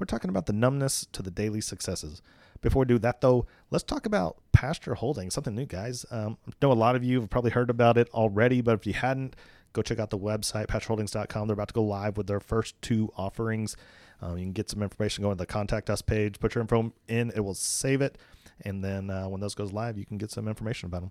we're 0.00 0.06
talking 0.06 0.30
about 0.30 0.46
the 0.46 0.52
numbness 0.52 1.06
to 1.12 1.22
the 1.22 1.30
daily 1.30 1.60
successes. 1.60 2.22
Before 2.62 2.80
we 2.80 2.86
do 2.86 2.98
that, 2.98 3.20
though, 3.20 3.46
let's 3.70 3.84
talk 3.84 4.06
about 4.06 4.38
Pasture 4.52 4.94
Holdings, 4.94 5.34
something 5.34 5.54
new, 5.54 5.66
guys. 5.66 6.04
Um, 6.10 6.38
I 6.48 6.52
know 6.62 6.72
a 6.72 6.74
lot 6.74 6.96
of 6.96 7.04
you 7.04 7.20
have 7.20 7.30
probably 7.30 7.50
heard 7.50 7.70
about 7.70 7.96
it 7.98 8.08
already, 8.12 8.60
but 8.62 8.74
if 8.74 8.86
you 8.86 8.94
hadn't, 8.94 9.36
go 9.72 9.82
check 9.82 9.98
out 9.98 10.10
the 10.10 10.18
website, 10.18 10.66
pastureholdings.com. 10.66 11.46
They're 11.46 11.54
about 11.54 11.68
to 11.68 11.74
go 11.74 11.84
live 11.84 12.16
with 12.16 12.26
their 12.26 12.40
first 12.40 12.80
two 12.82 13.12
offerings. 13.16 13.76
Um, 14.22 14.36
you 14.36 14.44
can 14.44 14.52
get 14.52 14.68
some 14.68 14.82
information 14.82 15.22
going 15.22 15.36
to 15.36 15.42
the 15.42 15.46
contact 15.46 15.88
us 15.88 16.02
page, 16.02 16.40
put 16.40 16.54
your 16.54 16.62
info 16.62 16.92
in, 17.08 17.30
it 17.34 17.40
will 17.40 17.54
save 17.54 18.02
it. 18.02 18.18
And 18.62 18.82
then 18.84 19.10
uh, 19.10 19.28
when 19.28 19.40
those 19.40 19.54
goes 19.54 19.72
live, 19.72 19.96
you 19.96 20.04
can 20.04 20.18
get 20.18 20.30
some 20.30 20.48
information 20.48 20.86
about 20.86 21.02
them. 21.02 21.10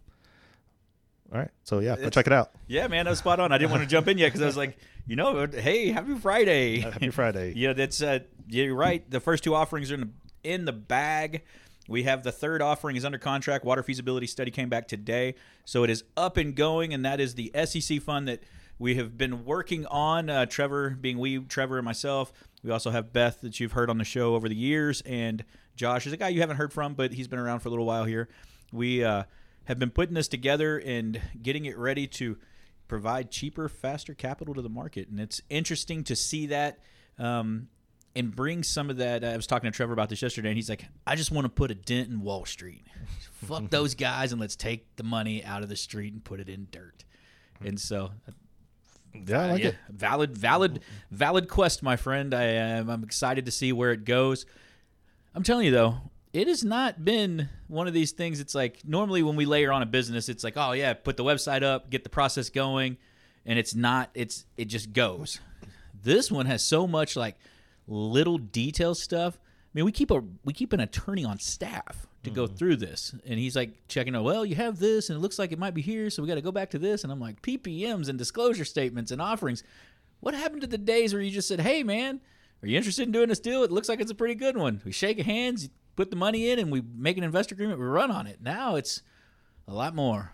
All 1.31 1.37
right. 1.37 1.49
So 1.63 1.79
yeah, 1.79 1.95
go 1.95 2.09
check 2.09 2.27
it 2.27 2.33
out. 2.33 2.51
Yeah, 2.67 2.87
man, 2.87 3.05
that 3.05 3.11
was 3.11 3.19
spot 3.19 3.39
on. 3.39 3.51
I 3.51 3.57
didn't 3.57 3.71
want 3.71 3.83
to 3.83 3.89
jump 3.89 4.07
in 4.07 4.17
yet 4.17 4.27
because 4.27 4.41
I 4.41 4.45
was 4.45 4.57
like, 4.57 4.77
you 5.05 5.15
know, 5.15 5.45
hey, 5.45 5.91
happy 5.91 6.15
Friday. 6.15 6.79
Happy 6.79 7.09
Friday. 7.09 7.53
yeah, 7.55 7.73
that's 7.73 8.01
uh, 8.01 8.19
you're 8.47 8.75
right. 8.75 9.09
The 9.09 9.19
first 9.19 9.43
two 9.43 9.53
offerings 9.55 9.91
are 9.91 9.95
in 9.95 10.01
the 10.01 10.09
in 10.43 10.65
the 10.65 10.73
bag. 10.73 11.43
We 11.87 12.03
have 12.03 12.23
the 12.23 12.31
third 12.31 12.61
offering 12.61 12.95
is 12.95 13.05
under 13.05 13.17
contract. 13.17 13.65
Water 13.65 13.81
feasibility 13.81 14.27
study 14.27 14.51
came 14.51 14.69
back 14.69 14.87
today, 14.87 15.35
so 15.65 15.83
it 15.83 15.89
is 15.89 16.03
up 16.15 16.37
and 16.37 16.55
going, 16.55 16.93
and 16.93 17.03
that 17.05 17.19
is 17.19 17.35
the 17.35 17.51
SEC 17.65 18.01
fund 18.01 18.27
that 18.27 18.43
we 18.77 18.95
have 18.95 19.17
been 19.17 19.43
working 19.45 19.85
on. 19.87 20.29
Uh, 20.29 20.45
Trevor, 20.45 20.91
being 20.91 21.17
we, 21.17 21.39
Trevor 21.39 21.77
and 21.77 21.85
myself. 21.85 22.31
We 22.63 22.71
also 22.71 22.91
have 22.91 23.13
Beth 23.13 23.41
that 23.41 23.59
you've 23.59 23.71
heard 23.71 23.89
on 23.89 23.97
the 23.97 24.03
show 24.03 24.35
over 24.35 24.47
the 24.49 24.55
years, 24.55 25.01
and 25.01 25.43
Josh 25.75 26.05
is 26.05 26.13
a 26.13 26.17
guy 26.17 26.29
you 26.29 26.41
haven't 26.41 26.57
heard 26.57 26.73
from, 26.73 26.93
but 26.93 27.13
he's 27.13 27.27
been 27.27 27.39
around 27.39 27.59
for 27.59 27.69
a 27.69 27.71
little 27.71 27.85
while 27.85 28.05
here. 28.05 28.29
We 28.71 29.03
uh, 29.03 29.23
have 29.69 29.79
been 29.79 29.91
putting 29.91 30.15
this 30.15 30.27
together 30.27 30.77
and 30.79 31.21
getting 31.41 31.63
it 31.65 31.77
ready 31.77 32.05
to 32.07 32.37
provide 32.89 33.31
cheaper, 33.31 33.69
faster 33.69 34.13
capital 34.13 34.53
to 34.55 34.61
the 34.61 34.69
market, 34.69 35.07
and 35.07 35.19
it's 35.19 35.41
interesting 35.49 36.03
to 36.03 36.15
see 36.15 36.47
that. 36.47 36.79
Um, 37.17 37.69
and 38.15 38.35
bring 38.35 38.63
some 38.63 38.89
of 38.89 38.97
that. 38.97 39.23
I 39.23 39.35
was 39.35 39.45
talking 39.45 39.71
to 39.71 39.75
Trevor 39.75 39.93
about 39.93 40.09
this 40.09 40.21
yesterday, 40.23 40.49
and 40.49 40.57
he's 40.57 40.67
like, 40.69 40.83
"I 41.05 41.15
just 41.15 41.31
want 41.31 41.45
to 41.45 41.49
put 41.49 41.69
a 41.69 41.75
dent 41.75 42.09
in 42.09 42.21
Wall 42.21 42.43
Street. 42.43 42.83
Fuck 43.33 43.69
those 43.69 43.93
guys, 43.93 44.31
and 44.31 44.41
let's 44.41 44.55
take 44.55 44.95
the 44.95 45.03
money 45.03 45.43
out 45.45 45.61
of 45.61 45.69
the 45.69 45.75
street 45.75 46.11
and 46.11 46.23
put 46.23 46.39
it 46.39 46.49
in 46.49 46.67
dirt." 46.71 47.05
And 47.63 47.79
so, 47.79 48.09
Yeah, 49.13 49.41
I 49.41 49.51
like 49.51 49.63
yeah, 49.63 49.69
it. 49.69 49.75
valid, 49.89 50.35
valid, 50.35 50.79
valid 51.11 51.47
quest, 51.47 51.83
my 51.83 51.95
friend. 51.97 52.33
I 52.33 52.43
am. 52.45 52.89
I'm 52.89 53.03
excited 53.03 53.45
to 53.45 53.51
see 53.51 53.71
where 53.71 53.91
it 53.91 54.05
goes. 54.05 54.47
I'm 55.35 55.43
telling 55.43 55.65
you 55.67 55.71
though, 55.71 55.97
it 56.33 56.47
has 56.47 56.63
not 56.63 57.03
been 57.03 57.49
one 57.67 57.87
of 57.87 57.93
these 57.93 58.11
things. 58.11 58.39
It's 58.39 58.53
like 58.53 58.79
normally 58.85 59.23
when 59.23 59.35
we 59.35 59.45
layer 59.45 59.71
on 59.71 59.81
a 59.81 59.85
business, 59.85 60.29
it's 60.29 60.43
like, 60.43 60.57
oh 60.57 60.73
yeah, 60.73 60.93
put 60.93 61.17
the 61.17 61.23
website 61.23 61.63
up, 61.63 61.89
get 61.89 62.03
the 62.03 62.09
process 62.09 62.49
going, 62.49 62.97
and 63.45 63.57
it's 63.57 63.73
not. 63.73 64.09
It's 64.13 64.45
it 64.57 64.65
just 64.65 64.93
goes. 64.93 65.39
This 66.01 66.31
one 66.31 66.45
has 66.45 66.63
so 66.63 66.87
much 66.87 67.15
like 67.15 67.35
little 67.87 68.37
detail 68.37 68.95
stuff. 68.95 69.37
I 69.41 69.69
mean, 69.73 69.85
we 69.85 69.91
keep 69.91 70.11
a 70.11 70.23
we 70.43 70.53
keep 70.53 70.73
an 70.73 70.79
attorney 70.79 71.25
on 71.25 71.39
staff 71.39 72.07
to 72.23 72.29
go 72.29 72.45
mm-hmm. 72.45 72.55
through 72.55 72.75
this, 72.77 73.13
and 73.25 73.39
he's 73.39 73.55
like 73.55 73.87
checking 73.87 74.15
out. 74.15 74.23
Well, 74.23 74.45
you 74.45 74.55
have 74.55 74.79
this, 74.79 75.09
and 75.09 75.17
it 75.17 75.21
looks 75.21 75.39
like 75.39 75.51
it 75.51 75.59
might 75.59 75.73
be 75.73 75.81
here, 75.81 76.09
so 76.09 76.21
we 76.21 76.27
got 76.27 76.35
to 76.35 76.41
go 76.41 76.51
back 76.51 76.69
to 76.71 76.79
this. 76.79 77.03
And 77.03 77.11
I'm 77.11 77.19
like, 77.19 77.41
PPMs 77.41 78.09
and 78.09 78.17
disclosure 78.17 78.65
statements 78.65 79.11
and 79.11 79.21
offerings. 79.21 79.63
What 80.19 80.33
happened 80.33 80.61
to 80.61 80.67
the 80.67 80.77
days 80.77 81.13
where 81.13 81.21
you 81.21 81.31
just 81.31 81.47
said, 81.47 81.61
"Hey, 81.61 81.83
man, 81.83 82.19
are 82.61 82.67
you 82.67 82.77
interested 82.77 83.03
in 83.03 83.11
doing 83.11 83.29
this 83.29 83.39
deal? 83.39 83.63
It 83.63 83.71
looks 83.71 83.89
like 83.89 84.01
it's 84.01 84.11
a 84.11 84.15
pretty 84.15 84.35
good 84.35 84.57
one." 84.57 84.81
We 84.85 84.91
shake 84.91 85.19
hands, 85.19 85.69
put 85.99 86.09
the 86.11 86.15
money 86.15 86.49
in, 86.49 86.59
and 86.59 86.71
we 86.71 86.81
make 86.95 87.17
an 87.17 87.25
investor 87.25 87.53
agreement. 87.55 87.77
We 87.77 87.85
run 87.85 88.09
on 88.09 88.25
it. 88.25 88.39
Now 88.41 88.75
it's 88.75 89.01
a 89.67 89.73
lot 89.73 89.93
more. 89.93 90.31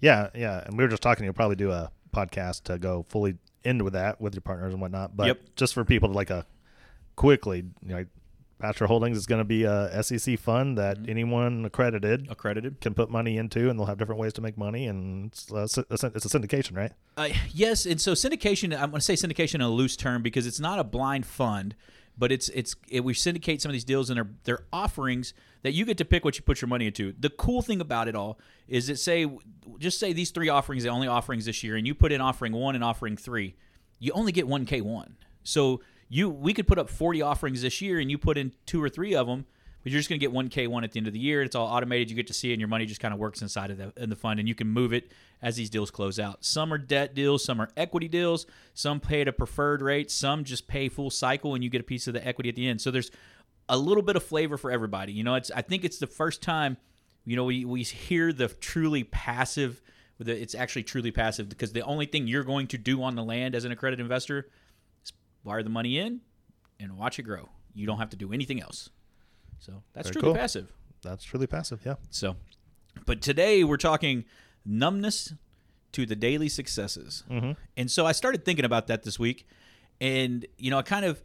Yeah, 0.00 0.28
yeah. 0.34 0.62
And 0.66 0.76
we 0.76 0.84
were 0.84 0.88
just 0.90 1.02
talking. 1.02 1.24
You'll 1.24 1.32
probably 1.32 1.56
do 1.56 1.70
a 1.72 1.90
podcast 2.12 2.64
to 2.64 2.78
go 2.78 3.06
fully 3.08 3.36
into 3.64 3.88
that 3.90 4.20
with 4.20 4.34
your 4.34 4.42
partners 4.42 4.74
and 4.74 4.82
whatnot. 4.82 5.16
But 5.16 5.26
Yep. 5.28 5.40
just 5.56 5.72
for 5.72 5.84
people 5.86 6.10
to 6.10 6.14
like 6.14 6.28
a 6.28 6.44
quickly, 7.16 7.64
you 7.82 7.88
know, 7.88 8.04
Pasture 8.60 8.86
Holdings 8.86 9.16
is 9.16 9.26
going 9.26 9.40
to 9.40 9.44
be 9.44 9.64
a 9.64 10.02
SEC 10.02 10.38
fund 10.38 10.76
that 10.78 10.98
Mm-hmm. 10.98 11.10
anyone 11.10 11.64
accredited 11.64 12.28
Accredited. 12.30 12.80
can 12.82 12.92
put 12.94 13.10
money 13.10 13.36
into, 13.38 13.68
and 13.70 13.78
they'll 13.78 13.86
have 13.86 13.98
different 13.98 14.20
ways 14.20 14.32
to 14.34 14.40
make 14.42 14.56
money. 14.58 14.86
And 14.86 15.26
it's 15.32 15.50
a 15.50 15.62
it's 15.90 16.04
a 16.04 16.38
syndication, 16.38 16.76
right? 16.76 16.92
Uh, 17.16 17.28
yes, 17.52 17.86
and 17.86 17.98
so 18.00 18.12
syndication. 18.12 18.72
I'm 18.74 18.90
going 18.90 19.00
to 19.00 19.00
say 19.00 19.14
syndication 19.14 19.56
in 19.56 19.60
a 19.62 19.70
loose 19.70 19.96
term 19.96 20.22
because 20.22 20.46
it's 20.46 20.60
not 20.60 20.78
a 20.78 20.84
blind 20.84 21.24
fund, 21.26 21.74
but 22.16 22.30
it's 22.30 22.48
it's 22.50 22.76
it, 22.88 23.04
we 23.04 23.14
syndicate 23.14 23.60
some 23.60 23.70
of 23.70 23.72
these 23.72 23.84
deals 23.84 24.10
and 24.10 24.16
they're 24.16 24.30
they're 24.44 24.64
offerings 24.72 25.34
that 25.62 25.72
you 25.72 25.84
get 25.84 25.98
to 25.98 26.04
pick 26.04 26.24
what 26.24 26.36
you 26.36 26.42
put 26.42 26.60
your 26.60 26.68
money 26.68 26.86
into. 26.86 27.14
The 27.18 27.30
cool 27.30 27.62
thing 27.62 27.80
about 27.80 28.08
it 28.08 28.14
all 28.14 28.38
is 28.68 28.86
that 28.86 28.98
say 28.98 29.28
just 29.78 29.98
say 29.98 30.12
these 30.12 30.30
three 30.30 30.48
offerings, 30.48 30.84
the 30.84 30.90
only 30.90 31.08
offerings 31.08 31.46
this 31.46 31.62
year, 31.62 31.76
and 31.76 31.86
you 31.86 31.94
put 31.94 32.12
in 32.12 32.20
offering 32.20 32.52
one 32.52 32.74
and 32.74 32.84
offering 32.84 33.16
three, 33.16 33.56
you 33.98 34.12
only 34.12 34.32
get 34.32 34.46
one 34.46 34.64
K 34.64 34.80
one. 34.80 35.16
So 35.42 35.80
you 36.08 36.30
we 36.30 36.54
could 36.54 36.66
put 36.66 36.78
up 36.78 36.88
40 36.88 37.22
offerings 37.22 37.62
this 37.62 37.80
year 37.80 37.98
and 37.98 38.10
you 38.10 38.18
put 38.18 38.38
in 38.38 38.52
two 38.66 38.82
or 38.82 38.88
three 38.88 39.14
of 39.14 39.26
them 39.26 39.46
but 39.84 39.92
you're 39.92 39.98
just 39.98 40.08
going 40.08 40.18
to 40.18 40.24
get 40.24 40.32
one 40.32 40.48
K1 40.48 40.82
at 40.82 40.92
the 40.92 40.98
end 40.98 41.06
of 41.06 41.12
the 41.12 41.18
year. 41.18 41.42
It's 41.42 41.54
all 41.54 41.66
automated. 41.66 42.08
You 42.08 42.16
get 42.16 42.26
to 42.28 42.34
see 42.34 42.48
it, 42.50 42.54
and 42.54 42.60
your 42.60 42.68
money 42.68 42.86
just 42.86 43.02
kind 43.02 43.12
of 43.12 43.20
works 43.20 43.42
inside 43.42 43.70
of 43.70 43.76
the, 43.76 43.92
in 43.98 44.08
the 44.08 44.16
fund, 44.16 44.40
and 44.40 44.48
you 44.48 44.54
can 44.54 44.66
move 44.66 44.94
it 44.94 45.12
as 45.42 45.56
these 45.56 45.68
deals 45.68 45.90
close 45.90 46.18
out. 46.18 46.42
Some 46.42 46.72
are 46.72 46.78
debt 46.78 47.14
deals, 47.14 47.44
some 47.44 47.60
are 47.60 47.68
equity 47.76 48.08
deals, 48.08 48.46
some 48.72 48.98
pay 48.98 49.20
at 49.20 49.28
a 49.28 49.32
preferred 49.32 49.82
rate, 49.82 50.10
some 50.10 50.42
just 50.42 50.66
pay 50.66 50.88
full 50.88 51.10
cycle, 51.10 51.54
and 51.54 51.62
you 51.62 51.68
get 51.68 51.82
a 51.82 51.84
piece 51.84 52.06
of 52.06 52.14
the 52.14 52.26
equity 52.26 52.48
at 52.48 52.56
the 52.56 52.66
end. 52.66 52.80
So 52.80 52.90
there's 52.90 53.10
a 53.68 53.76
little 53.76 54.02
bit 54.02 54.16
of 54.16 54.22
flavor 54.22 54.56
for 54.56 54.70
everybody. 54.70 55.12
You 55.12 55.22
know, 55.22 55.34
it's 55.34 55.50
I 55.50 55.60
think 55.60 55.84
it's 55.84 55.98
the 55.98 56.06
first 56.06 56.40
time, 56.40 56.78
you 57.26 57.36
know, 57.36 57.44
we, 57.44 57.66
we 57.66 57.82
hear 57.82 58.32
the 58.32 58.48
truly 58.48 59.04
passive. 59.04 59.82
It's 60.18 60.54
actually 60.54 60.84
truly 60.84 61.10
passive 61.10 61.50
because 61.50 61.72
the 61.72 61.82
only 61.82 62.06
thing 62.06 62.26
you're 62.26 62.44
going 62.44 62.68
to 62.68 62.78
do 62.78 63.02
on 63.02 63.16
the 63.16 63.24
land 63.24 63.54
as 63.54 63.66
an 63.66 63.72
accredited 63.72 64.02
investor 64.02 64.48
is 65.02 65.12
wire 65.42 65.62
the 65.62 65.68
money 65.68 65.98
in 65.98 66.22
and 66.80 66.96
watch 66.96 67.18
it 67.18 67.24
grow. 67.24 67.50
You 67.74 67.86
don't 67.86 67.98
have 67.98 68.10
to 68.10 68.16
do 68.16 68.32
anything 68.32 68.62
else. 68.62 68.88
So 69.58 69.82
that's 69.92 70.08
Very 70.08 70.20
truly 70.20 70.34
cool. 70.34 70.40
passive. 70.40 70.72
That's 71.02 71.24
truly 71.24 71.46
passive. 71.46 71.80
Yeah. 71.84 71.94
So, 72.10 72.36
but 73.06 73.20
today 73.20 73.64
we're 73.64 73.76
talking 73.76 74.24
numbness 74.64 75.34
to 75.92 76.06
the 76.06 76.16
daily 76.16 76.48
successes. 76.48 77.24
Mm-hmm. 77.30 77.52
And 77.76 77.90
so 77.90 78.06
I 78.06 78.12
started 78.12 78.44
thinking 78.44 78.64
about 78.64 78.86
that 78.88 79.02
this 79.02 79.18
week, 79.18 79.46
and 80.00 80.46
you 80.58 80.70
know, 80.70 80.78
I 80.78 80.82
kind 80.82 81.04
of, 81.04 81.22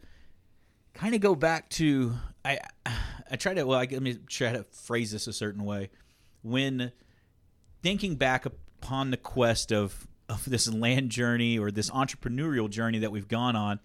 kind 0.94 1.14
of 1.14 1.20
go 1.20 1.34
back 1.34 1.68
to 1.70 2.14
I, 2.44 2.58
I 3.30 3.36
try 3.36 3.54
to 3.54 3.64
well, 3.64 3.78
I, 3.78 3.88
let 3.90 4.02
me 4.02 4.18
try 4.28 4.52
to 4.52 4.64
phrase 4.64 5.12
this 5.12 5.26
a 5.26 5.32
certain 5.32 5.64
way. 5.64 5.90
When 6.42 6.92
thinking 7.82 8.16
back 8.16 8.46
upon 8.46 9.10
the 9.10 9.16
quest 9.16 9.72
of 9.72 10.06
of 10.28 10.44
this 10.44 10.72
land 10.72 11.10
journey 11.10 11.58
or 11.58 11.70
this 11.70 11.90
entrepreneurial 11.90 12.70
journey 12.70 12.98
that 13.00 13.10
we've 13.10 13.28
gone 13.28 13.56
on, 13.56 13.80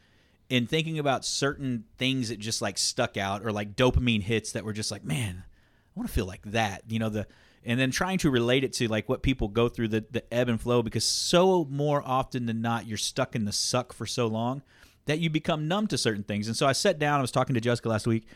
and 0.49 0.69
thinking 0.69 0.99
about 0.99 1.25
certain 1.25 1.85
things 1.97 2.29
that 2.29 2.39
just 2.39 2.61
like 2.61 2.77
stuck 2.77 3.17
out 3.17 3.45
or 3.45 3.51
like 3.51 3.75
dopamine 3.75 4.21
hits 4.21 4.51
that 4.51 4.63
were 4.63 4.73
just 4.73 4.91
like, 4.91 5.03
man, 5.03 5.43
I 5.45 5.99
want 5.99 6.07
to 6.07 6.13
feel 6.13 6.25
like 6.25 6.43
that, 6.43 6.83
you 6.87 6.99
know, 6.99 7.09
the 7.09 7.27
and 7.67 7.79
then 7.79 7.89
trying 7.89 8.19
to 8.19 8.29
relate 8.29 8.63
it 8.63 8.73
to 8.73 8.87
like 8.87 9.09
what 9.09 9.23
people 9.23 9.47
go 9.47 9.67
through 9.69 9.87
the 9.87 10.05
the 10.11 10.33
ebb 10.33 10.49
and 10.49 10.61
flow 10.61 10.83
because 10.83 11.03
so 11.03 11.65
more 11.65 12.01
often 12.05 12.45
than 12.45 12.61
not 12.61 12.85
you're 12.85 12.97
stuck 12.97 13.35
in 13.35 13.45
the 13.45 13.51
suck 13.51 13.91
for 13.91 14.05
so 14.05 14.27
long 14.27 14.61
that 15.05 15.19
you 15.19 15.29
become 15.29 15.67
numb 15.67 15.87
to 15.87 15.97
certain 15.97 16.23
things. 16.23 16.47
And 16.47 16.57
so 16.57 16.67
I 16.67 16.71
sat 16.71 16.99
down, 16.99 17.19
I 17.19 17.21
was 17.21 17.31
talking 17.31 17.53
to 17.53 17.61
Jessica 17.61 17.89
last 17.89 18.07
week, 18.07 18.27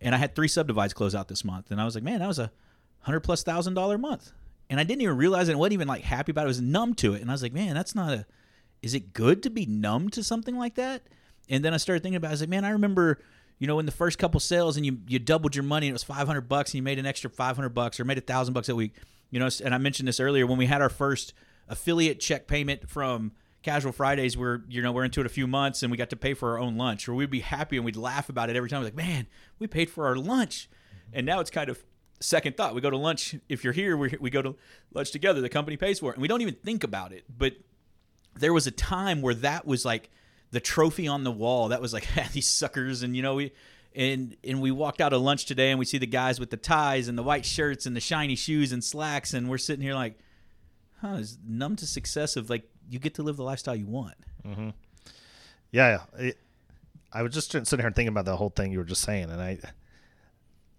and 0.00 0.14
I 0.14 0.18
had 0.18 0.34
three 0.34 0.48
subdivides 0.48 0.94
close 0.94 1.14
out 1.14 1.28
this 1.28 1.44
month, 1.44 1.70
and 1.70 1.80
I 1.80 1.84
was 1.84 1.94
like, 1.94 2.04
man, 2.04 2.20
that 2.20 2.28
was 2.28 2.38
a 2.38 2.50
hundred 3.00 3.20
plus 3.20 3.42
thousand 3.42 3.74
dollar 3.74 3.98
month, 3.98 4.32
and 4.68 4.78
I 4.78 4.84
didn't 4.84 5.02
even 5.02 5.16
realize 5.16 5.48
it. 5.48 5.52
and 5.52 5.60
wasn't 5.60 5.74
even 5.74 5.88
like 5.88 6.02
happy 6.02 6.32
about 6.32 6.42
it. 6.42 6.44
I 6.44 6.48
was 6.48 6.60
numb 6.60 6.94
to 6.96 7.14
it, 7.14 7.22
and 7.22 7.30
I 7.30 7.34
was 7.34 7.42
like, 7.42 7.52
man, 7.52 7.74
that's 7.74 7.94
not 7.94 8.12
a. 8.12 8.26
Is 8.82 8.92
it 8.92 9.14
good 9.14 9.42
to 9.44 9.50
be 9.50 9.64
numb 9.64 10.10
to 10.10 10.22
something 10.22 10.58
like 10.58 10.74
that? 10.74 11.02
And 11.48 11.64
then 11.64 11.74
I 11.74 11.76
started 11.76 12.02
thinking 12.02 12.16
about. 12.16 12.28
it. 12.28 12.30
I 12.30 12.34
was 12.34 12.40
like, 12.40 12.50
man, 12.50 12.64
I 12.64 12.70
remember 12.70 13.18
you 13.58 13.66
know, 13.66 13.78
in 13.78 13.86
the 13.86 13.92
first 13.92 14.18
couple 14.18 14.40
sales 14.40 14.76
and 14.76 14.84
you 14.84 14.98
you 15.06 15.18
doubled 15.18 15.54
your 15.54 15.62
money 15.62 15.86
and 15.86 15.92
it 15.92 15.94
was 15.94 16.02
500 16.02 16.42
bucks 16.42 16.70
and 16.70 16.76
you 16.76 16.82
made 16.82 16.98
an 16.98 17.06
extra 17.06 17.30
500 17.30 17.68
bucks 17.70 18.00
or 18.00 18.04
made 18.04 18.18
a 18.18 18.22
thousand 18.22 18.54
bucks 18.54 18.68
a 18.68 18.74
week. 18.74 18.94
You 19.30 19.40
know, 19.40 19.48
and 19.64 19.74
I 19.74 19.78
mentioned 19.78 20.08
this 20.08 20.20
earlier 20.20 20.46
when 20.46 20.58
we 20.58 20.66
had 20.66 20.82
our 20.82 20.88
first 20.88 21.34
affiliate 21.68 22.20
check 22.20 22.46
payment 22.46 22.88
from 22.88 23.32
Casual 23.62 23.92
Fridays. 23.92 24.36
We're 24.36 24.60
you 24.68 24.82
know 24.82 24.92
we're 24.92 25.04
into 25.04 25.20
it 25.20 25.26
a 25.26 25.30
few 25.30 25.46
months 25.46 25.82
and 25.82 25.90
we 25.90 25.96
got 25.96 26.10
to 26.10 26.16
pay 26.16 26.34
for 26.34 26.50
our 26.50 26.58
own 26.58 26.76
lunch, 26.76 27.08
or 27.08 27.14
we'd 27.14 27.30
be 27.30 27.40
happy 27.40 27.76
and 27.76 27.84
we'd 27.84 27.96
laugh 27.96 28.28
about 28.28 28.50
it 28.50 28.56
every 28.56 28.68
time. 28.68 28.80
We're 28.80 28.86
Like, 28.86 28.96
man, 28.96 29.26
we 29.58 29.66
paid 29.66 29.90
for 29.90 30.06
our 30.06 30.16
lunch, 30.16 30.68
and 31.12 31.24
now 31.24 31.40
it's 31.40 31.50
kind 31.50 31.68
of 31.68 31.82
second 32.20 32.56
thought. 32.56 32.74
We 32.74 32.80
go 32.80 32.90
to 32.90 32.96
lunch 32.96 33.36
if 33.48 33.64
you're 33.64 33.72
here. 33.72 33.96
We 33.96 34.16
we 34.20 34.30
go 34.30 34.42
to 34.42 34.56
lunch 34.92 35.10
together. 35.12 35.40
The 35.40 35.48
company 35.48 35.76
pays 35.76 36.00
for 36.00 36.10
it, 36.10 36.16
and 36.16 36.22
we 36.22 36.28
don't 36.28 36.42
even 36.42 36.54
think 36.54 36.84
about 36.84 37.12
it. 37.12 37.24
But 37.36 37.54
there 38.34 38.52
was 38.52 38.66
a 38.66 38.72
time 38.72 39.22
where 39.22 39.34
that 39.34 39.64
was 39.66 39.84
like 39.84 40.10
the 40.54 40.60
trophy 40.60 41.06
on 41.06 41.24
the 41.24 41.30
wall. 41.30 41.68
That 41.68 41.82
was 41.82 41.92
like 41.92 42.08
these 42.32 42.48
suckers, 42.48 43.02
and 43.02 43.14
you 43.14 43.22
know 43.22 43.34
we. 43.34 43.52
and 43.94 44.36
and 44.42 44.60
we 44.60 44.70
walked 44.70 45.00
out 45.00 45.12
of 45.12 45.20
lunch 45.20 45.44
today 45.44 45.70
and 45.70 45.78
we 45.78 45.84
see 45.84 45.98
the 45.98 46.06
guys 46.06 46.40
with 46.40 46.50
the 46.50 46.56
ties 46.56 47.08
and 47.08 47.16
the 47.18 47.22
white 47.22 47.44
shirts 47.44 47.86
and 47.86 47.94
the 47.94 48.00
shiny 48.00 48.34
shoes 48.34 48.72
and 48.72 48.82
slacks 48.82 49.34
and 49.34 49.48
we're 49.48 49.56
sitting 49.56 49.82
here 49.82 49.94
like 49.94 50.18
huh 51.00 51.14
is 51.14 51.38
numb 51.46 51.76
to 51.76 51.86
success 51.86 52.34
of 52.34 52.50
like 52.50 52.64
you 52.90 52.98
get 52.98 53.14
to 53.14 53.22
live 53.22 53.36
the 53.36 53.44
lifestyle 53.44 53.76
you 53.76 53.86
want 53.86 54.16
mm-hmm. 54.44 54.70
Yeah, 55.74 55.98
yeah. 56.16 56.26
It, 56.26 56.38
I 57.12 57.22
was 57.22 57.34
just 57.34 57.50
sitting 57.50 57.66
here 57.80 57.90
thinking 57.90 58.06
about 58.06 58.26
the 58.26 58.36
whole 58.36 58.50
thing 58.50 58.70
you 58.70 58.78
were 58.78 58.84
just 58.84 59.02
saying, 59.02 59.28
and 59.28 59.42
I, 59.42 59.58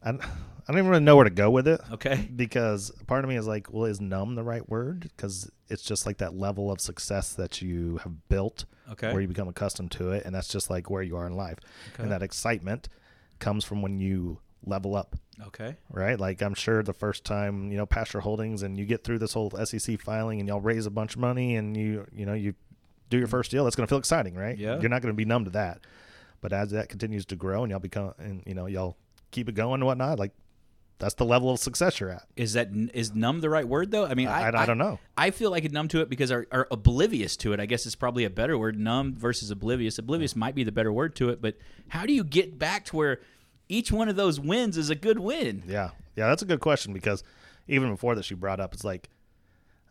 I, 0.06 0.10
I 0.12 0.72
don't 0.72 0.78
even 0.78 0.88
really 0.90 1.04
know 1.04 1.16
where 1.16 1.24
to 1.25 1.30
go 1.30 1.50
with 1.50 1.68
it. 1.68 1.81
okay 1.92 2.30
Because 2.36 2.92
part 3.07 3.24
of 3.24 3.30
me 3.30 3.36
is 3.38 3.48
like, 3.48 3.72
well, 3.74 3.86
is 3.86 4.00
numb 4.00 4.36
the 4.36 4.44
right 4.44 4.68
word? 4.69 5.10
Because 5.16 5.50
it's 5.68 5.84
just 5.84 6.06
like 6.06 6.18
that 6.19 6.36
level 6.36 6.72
of 6.72 6.80
success 6.80 7.34
that 7.34 7.62
you 7.62 7.98
have 8.04 8.28
built, 8.30 8.66
Okay. 8.92 9.12
where 9.12 9.22
you 9.22 9.28
become 9.28 9.48
accustomed 9.48 9.92
to 9.94 10.12
it, 10.12 10.25
and 10.25 10.34
that's 10.36 10.48
just 10.48 10.69
like 10.69 10.90
where 10.90 11.02
you 11.04 11.18
are 11.18 11.25
in 11.28 11.36
life. 11.36 11.57
Okay. 11.94 12.04
And 12.04 12.12
that 12.12 12.22
excitement 12.24 12.88
comes 13.40 13.66
from 13.66 13.81
when 13.81 14.00
you 14.00 14.40
level 14.68 14.96
up, 14.96 15.16
okay 15.48 15.75
right? 15.92 16.19
Like 16.19 16.42
I'm 16.42 16.54
sure 16.56 16.81
the 16.84 16.94
first 16.94 17.24
time 17.24 17.72
you 17.72 17.78
know 17.78 17.86
Pasture 17.86 18.19
Holdings, 18.22 18.62
and 18.63 18.78
you 18.78 18.86
get 18.86 19.04
through 19.04 19.19
this 19.19 19.34
whole 19.34 19.50
SEC 19.66 20.00
filing, 20.00 20.40
and 20.40 20.48
y'all 20.48 20.62
raise 20.62 20.86
a 20.86 20.92
bunch 20.92 21.16
of 21.16 21.22
money, 21.22 21.56
and 21.56 21.75
you 21.75 22.06
you 22.12 22.25
know 22.25 22.34
you 22.34 22.54
do 23.10 23.18
your 23.18 23.28
first 23.28 23.51
deal. 23.51 23.63
That's 23.63 23.75
going 23.75 23.86
to 23.86 23.92
feel 23.92 24.00
exciting, 24.00 24.34
right? 24.36 24.58
Yeah. 24.58 24.80
You're 24.80 24.90
not 24.90 25.01
going 25.04 25.13
to 25.13 25.18
be 25.18 25.25
numb 25.25 25.46
to 25.46 25.51
that. 25.51 25.81
But 26.42 26.54
as 26.54 26.72
that 26.72 26.90
continues 26.90 27.25
to 27.28 27.36
grow, 27.36 27.63
and 27.63 27.69
y'all 27.72 27.80
become, 27.80 28.13
and 28.18 28.42
you 28.48 28.54
know 28.56 28.66
y'all 28.68 28.98
keep 29.36 29.50
it 29.50 29.56
going 29.56 29.76
and 29.82 29.86
whatnot, 29.86 30.18
like 30.18 30.32
that's 30.98 31.16
the 31.16 31.26
level 31.26 31.52
of 31.52 31.60
success 31.60 32.00
you're 32.00 32.10
at. 32.10 32.24
is 32.38 32.54
that 32.54 32.70
is 32.94 33.14
numb 33.14 33.42
the 33.42 33.50
right 33.50 33.68
word 33.68 33.92
though 33.92 34.06
i 34.06 34.14
mean 34.14 34.30
I, 34.30 34.44
i, 34.50 34.62
I, 34.62 34.66
don't 34.66 34.78
know. 34.78 34.98
I 35.18 35.30
feel 35.32 35.52
like 35.52 35.70
numb 35.70 35.90
to 35.90 36.00
it 36.00 36.10
because 36.10 36.32
are, 36.32 36.48
are 36.54 36.68
oblivious 36.72 37.36
to 37.38 37.52
it. 37.52 37.60
I 37.60 37.66
guess 37.66 37.86
it's 37.86 37.96
probably 37.96 38.24
a 38.24 38.30
better 38.30 38.58
word. 38.58 38.80
Numb 38.80 39.14
versus 39.14 39.52
oblivious. 39.52 39.98
Oblivious 40.00 40.38
might 40.38 40.56
be 40.56 40.64
the 40.64 40.72
better 40.72 40.94
word 40.94 41.14
to 41.18 41.30
it, 41.30 41.42
but 41.42 41.58
how 41.90 42.06
do 42.06 42.14
you 42.14 42.24
get 42.24 42.58
back 42.58 42.86
to 42.86 42.96
where 42.96 43.20
each 43.68 43.92
one 43.92 44.08
of 44.08 44.16
those 44.16 44.40
wins 44.40 44.78
is 44.78 44.90
a 44.90 44.96
good 44.96 45.20
win? 45.20 45.64
Yeah, 45.68 45.90
yeah, 46.16 46.28
that's 46.28 46.42
a 46.44 46.46
good 46.46 46.62
question 46.62 46.94
because 46.94 47.24
even 47.68 47.92
before 47.92 48.16
that, 48.16 48.30
you 48.32 48.38
brought 48.38 48.62
up, 48.62 48.74
it's 48.74 48.86
like 48.86 49.10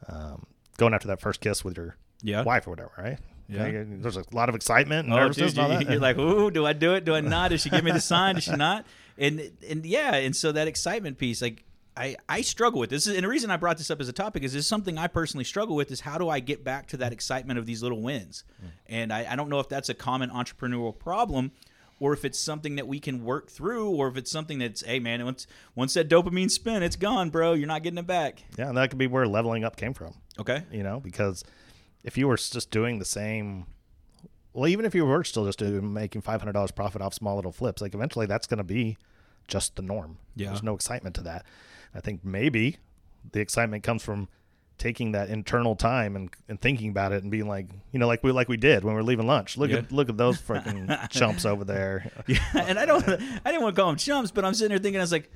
um, 0.08 0.46
going 0.78 0.94
after 0.94 1.08
that 1.08 1.20
first 1.20 1.40
kiss 1.40 1.62
with 1.64 1.76
your 1.76 1.96
Yeah. 2.22 2.42
wife 2.44 2.66
or 2.66 2.70
whatever, 2.70 2.92
right? 2.96 3.18
Yeah. 3.48 3.84
There's 3.86 4.16
a 4.16 4.24
lot 4.32 4.48
of 4.48 4.54
excitement 4.54 5.04
and 5.06 5.14
Oh, 5.14 5.18
nervousness 5.18 5.52
dude, 5.52 5.64
and 5.64 5.72
all 5.72 5.78
you, 5.80 5.84
that. 5.86 5.92
you're 5.92 6.00
like, 6.00 6.18
ooh, 6.18 6.50
do 6.50 6.64
I 6.66 6.72
do 6.72 6.94
it? 6.94 7.04
Do 7.04 7.14
I 7.14 7.20
not? 7.20 7.50
Does 7.50 7.62
she 7.62 7.70
give 7.70 7.84
me 7.84 7.90
the 7.92 8.00
sign? 8.00 8.36
Does 8.36 8.44
she 8.44 8.56
not? 8.56 8.86
And 9.18 9.52
and 9.68 9.84
yeah, 9.86 10.14
and 10.14 10.34
so 10.34 10.50
that 10.52 10.66
excitement 10.68 11.18
piece, 11.18 11.40
like 11.42 11.62
I 11.96 12.16
I 12.28 12.40
struggle 12.40 12.80
with 12.80 12.90
this, 12.90 13.06
and 13.06 13.22
the 13.22 13.28
reason 13.28 13.50
I 13.50 13.56
brought 13.56 13.78
this 13.78 13.90
up 13.90 14.00
as 14.00 14.08
a 14.08 14.12
topic 14.12 14.42
is 14.42 14.52
this 14.54 14.60
is 14.60 14.66
something 14.66 14.98
I 14.98 15.06
personally 15.06 15.44
struggle 15.44 15.76
with 15.76 15.90
is 15.92 16.00
how 16.00 16.18
do 16.18 16.28
I 16.28 16.40
get 16.40 16.64
back 16.64 16.88
to 16.88 16.96
that 16.96 17.12
excitement 17.12 17.58
of 17.58 17.66
these 17.66 17.82
little 17.82 18.02
wins? 18.02 18.42
Hmm. 18.60 18.66
And 18.86 19.12
I, 19.12 19.26
I 19.32 19.36
don't 19.36 19.48
know 19.48 19.60
if 19.60 19.68
that's 19.68 19.88
a 19.88 19.94
common 19.94 20.30
entrepreneurial 20.30 20.98
problem. 20.98 21.52
Or 22.00 22.12
if 22.12 22.24
it's 22.24 22.40
something 22.40 22.74
that 22.74 22.88
we 22.88 22.98
can 22.98 23.24
work 23.24 23.48
through, 23.50 23.88
or 23.90 24.08
if 24.08 24.16
it's 24.16 24.30
something 24.30 24.58
that's, 24.58 24.82
hey 24.82 24.98
man, 24.98 25.24
once 25.24 25.46
once 25.76 25.94
that 25.94 26.08
dopamine 26.08 26.50
spin, 26.50 26.82
it's 26.82 26.96
gone, 26.96 27.30
bro. 27.30 27.52
You're 27.52 27.68
not 27.68 27.84
getting 27.84 27.98
it 27.98 28.06
back. 28.06 28.42
yeah, 28.58 28.66
and 28.68 28.76
that 28.76 28.90
could 28.90 28.98
be 28.98 29.06
where 29.06 29.26
leveling 29.28 29.62
up 29.62 29.76
came 29.76 29.94
from. 29.94 30.12
Okay. 30.40 30.64
You 30.72 30.82
know, 30.82 30.98
because 30.98 31.44
if 32.04 32.16
you 32.18 32.28
were 32.28 32.36
just 32.36 32.70
doing 32.70 32.98
the 33.00 33.04
same, 33.04 33.66
well, 34.52 34.68
even 34.68 34.84
if 34.84 34.94
you 34.94 35.04
were 35.04 35.24
still 35.24 35.46
just 35.46 35.58
doing, 35.58 35.92
making 35.92 36.20
five 36.22 36.40
hundred 36.40 36.52
dollars 36.52 36.70
profit 36.70 37.02
off 37.02 37.14
small 37.14 37.34
little 37.36 37.52
flips, 37.52 37.82
like 37.82 37.94
eventually 37.94 38.26
that's 38.26 38.46
going 38.46 38.58
to 38.58 38.64
be 38.64 38.96
just 39.48 39.74
the 39.76 39.82
norm. 39.82 40.18
Yeah. 40.36 40.48
There's 40.48 40.62
no 40.62 40.74
excitement 40.74 41.16
to 41.16 41.22
that. 41.22 41.44
I 41.94 42.00
think 42.00 42.24
maybe 42.24 42.76
the 43.32 43.40
excitement 43.40 43.82
comes 43.82 44.02
from 44.02 44.28
taking 44.76 45.12
that 45.12 45.28
internal 45.28 45.76
time 45.76 46.16
and, 46.16 46.30
and 46.48 46.60
thinking 46.60 46.90
about 46.90 47.12
it 47.12 47.22
and 47.22 47.30
being 47.30 47.46
like, 47.46 47.68
you 47.92 47.98
know, 48.00 48.06
like 48.08 48.22
we 48.24 48.32
like 48.32 48.48
we 48.48 48.56
did 48.56 48.82
when 48.84 48.94
we 48.94 48.96
were 49.00 49.04
leaving 49.04 49.26
lunch. 49.26 49.56
Look 49.56 49.70
Yeah. 49.70 49.78
at 49.78 49.92
look 49.92 50.08
at 50.08 50.16
those 50.16 50.40
freaking 50.40 51.08
chumps 51.10 51.44
over 51.44 51.64
there. 51.64 52.10
Yeah, 52.26 52.38
and 52.54 52.78
I 52.78 52.84
don't, 52.84 53.08
I 53.08 53.16
didn't 53.50 53.62
want 53.62 53.76
to 53.76 53.80
call 53.80 53.88
them 53.90 53.96
chumps, 53.96 54.30
but 54.30 54.44
I'm 54.44 54.52
sitting 54.54 54.70
there 54.70 54.78
thinking, 54.78 55.00
I 55.00 55.04
was 55.04 55.12
like, 55.12 55.30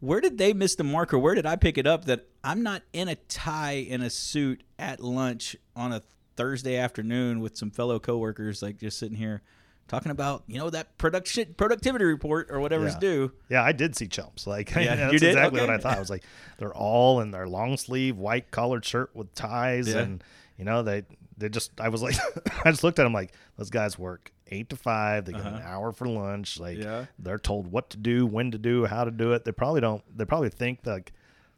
where 0.00 0.20
did 0.20 0.38
they 0.38 0.52
miss 0.52 0.74
the 0.74 0.84
mark, 0.84 1.12
or 1.14 1.18
where 1.18 1.34
did 1.34 1.46
I 1.46 1.56
pick 1.56 1.78
it 1.78 1.86
up 1.86 2.04
that 2.06 2.26
I'm 2.42 2.62
not 2.62 2.82
in 2.92 3.08
a 3.08 3.14
tie 3.14 3.72
in 3.74 4.02
a 4.02 4.10
suit 4.10 4.62
at 4.78 5.00
lunch 5.00 5.56
on 5.74 5.92
a 5.92 6.02
Thursday 6.36 6.76
afternoon 6.76 7.40
with 7.40 7.56
some 7.56 7.70
fellow 7.70 7.98
coworkers, 7.98 8.60
like 8.62 8.78
just 8.78 8.98
sitting 8.98 9.16
here 9.16 9.42
talking 9.86 10.10
about, 10.10 10.42
you 10.46 10.58
know, 10.58 10.68
that 10.70 10.96
production 10.98 11.54
productivity 11.56 12.04
report 12.04 12.48
or 12.50 12.58
whatever's 12.60 12.94
Yeah. 12.94 13.00
due. 13.00 13.32
Yeah, 13.50 13.62
I 13.62 13.72
did 13.72 13.94
see 13.94 14.08
chumps. 14.08 14.46
Like 14.46 14.70
Yeah, 14.74 14.96
that's 14.96 15.12
you 15.12 15.18
did? 15.18 15.28
exactly 15.30 15.60
Okay. 15.60 15.70
what 15.70 15.74
I 15.78 15.78
thought. 15.82 15.96
I 15.96 16.00
was 16.00 16.10
like, 16.10 16.24
they're 16.58 16.74
all 16.74 17.20
in 17.20 17.30
their 17.30 17.46
long 17.46 17.76
sleeve 17.76 18.16
white 18.16 18.50
collared 18.50 18.84
shirt 18.84 19.14
with 19.14 19.34
ties, 19.34 19.88
Yeah. 19.88 20.00
and 20.00 20.24
you 20.58 20.64
know 20.64 20.82
they 20.82 21.04
they 21.38 21.48
just. 21.48 21.80
I 21.80 21.88
was 21.88 22.02
like, 22.02 22.16
I 22.64 22.70
just 22.70 22.84
looked 22.84 22.98
at 22.98 23.04
them 23.04 23.12
like 23.12 23.32
those 23.56 23.70
guys 23.70 23.98
work 23.98 24.32
eight 24.48 24.70
to 24.70 24.76
five. 24.76 25.24
They 25.24 25.32
get 25.32 25.44
an 25.46 25.62
hour 25.62 25.92
for 25.92 26.06
lunch. 26.06 26.60
Like 26.60 26.78
Uh-huh. 26.78 26.86
Yeah. 26.88 27.04
they're 27.18 27.38
told 27.38 27.70
what 27.70 27.90
to 27.90 27.96
do, 27.96 28.26
when 28.26 28.50
to 28.52 28.58
do, 28.58 28.84
how 28.86 29.04
to 29.04 29.10
do 29.10 29.32
it. 29.32 29.44
They 29.44 29.52
probably 29.52 29.80
don't. 29.80 30.02
They 30.16 30.24
probably 30.24 30.50
think 30.50 30.80
like 30.84 31.12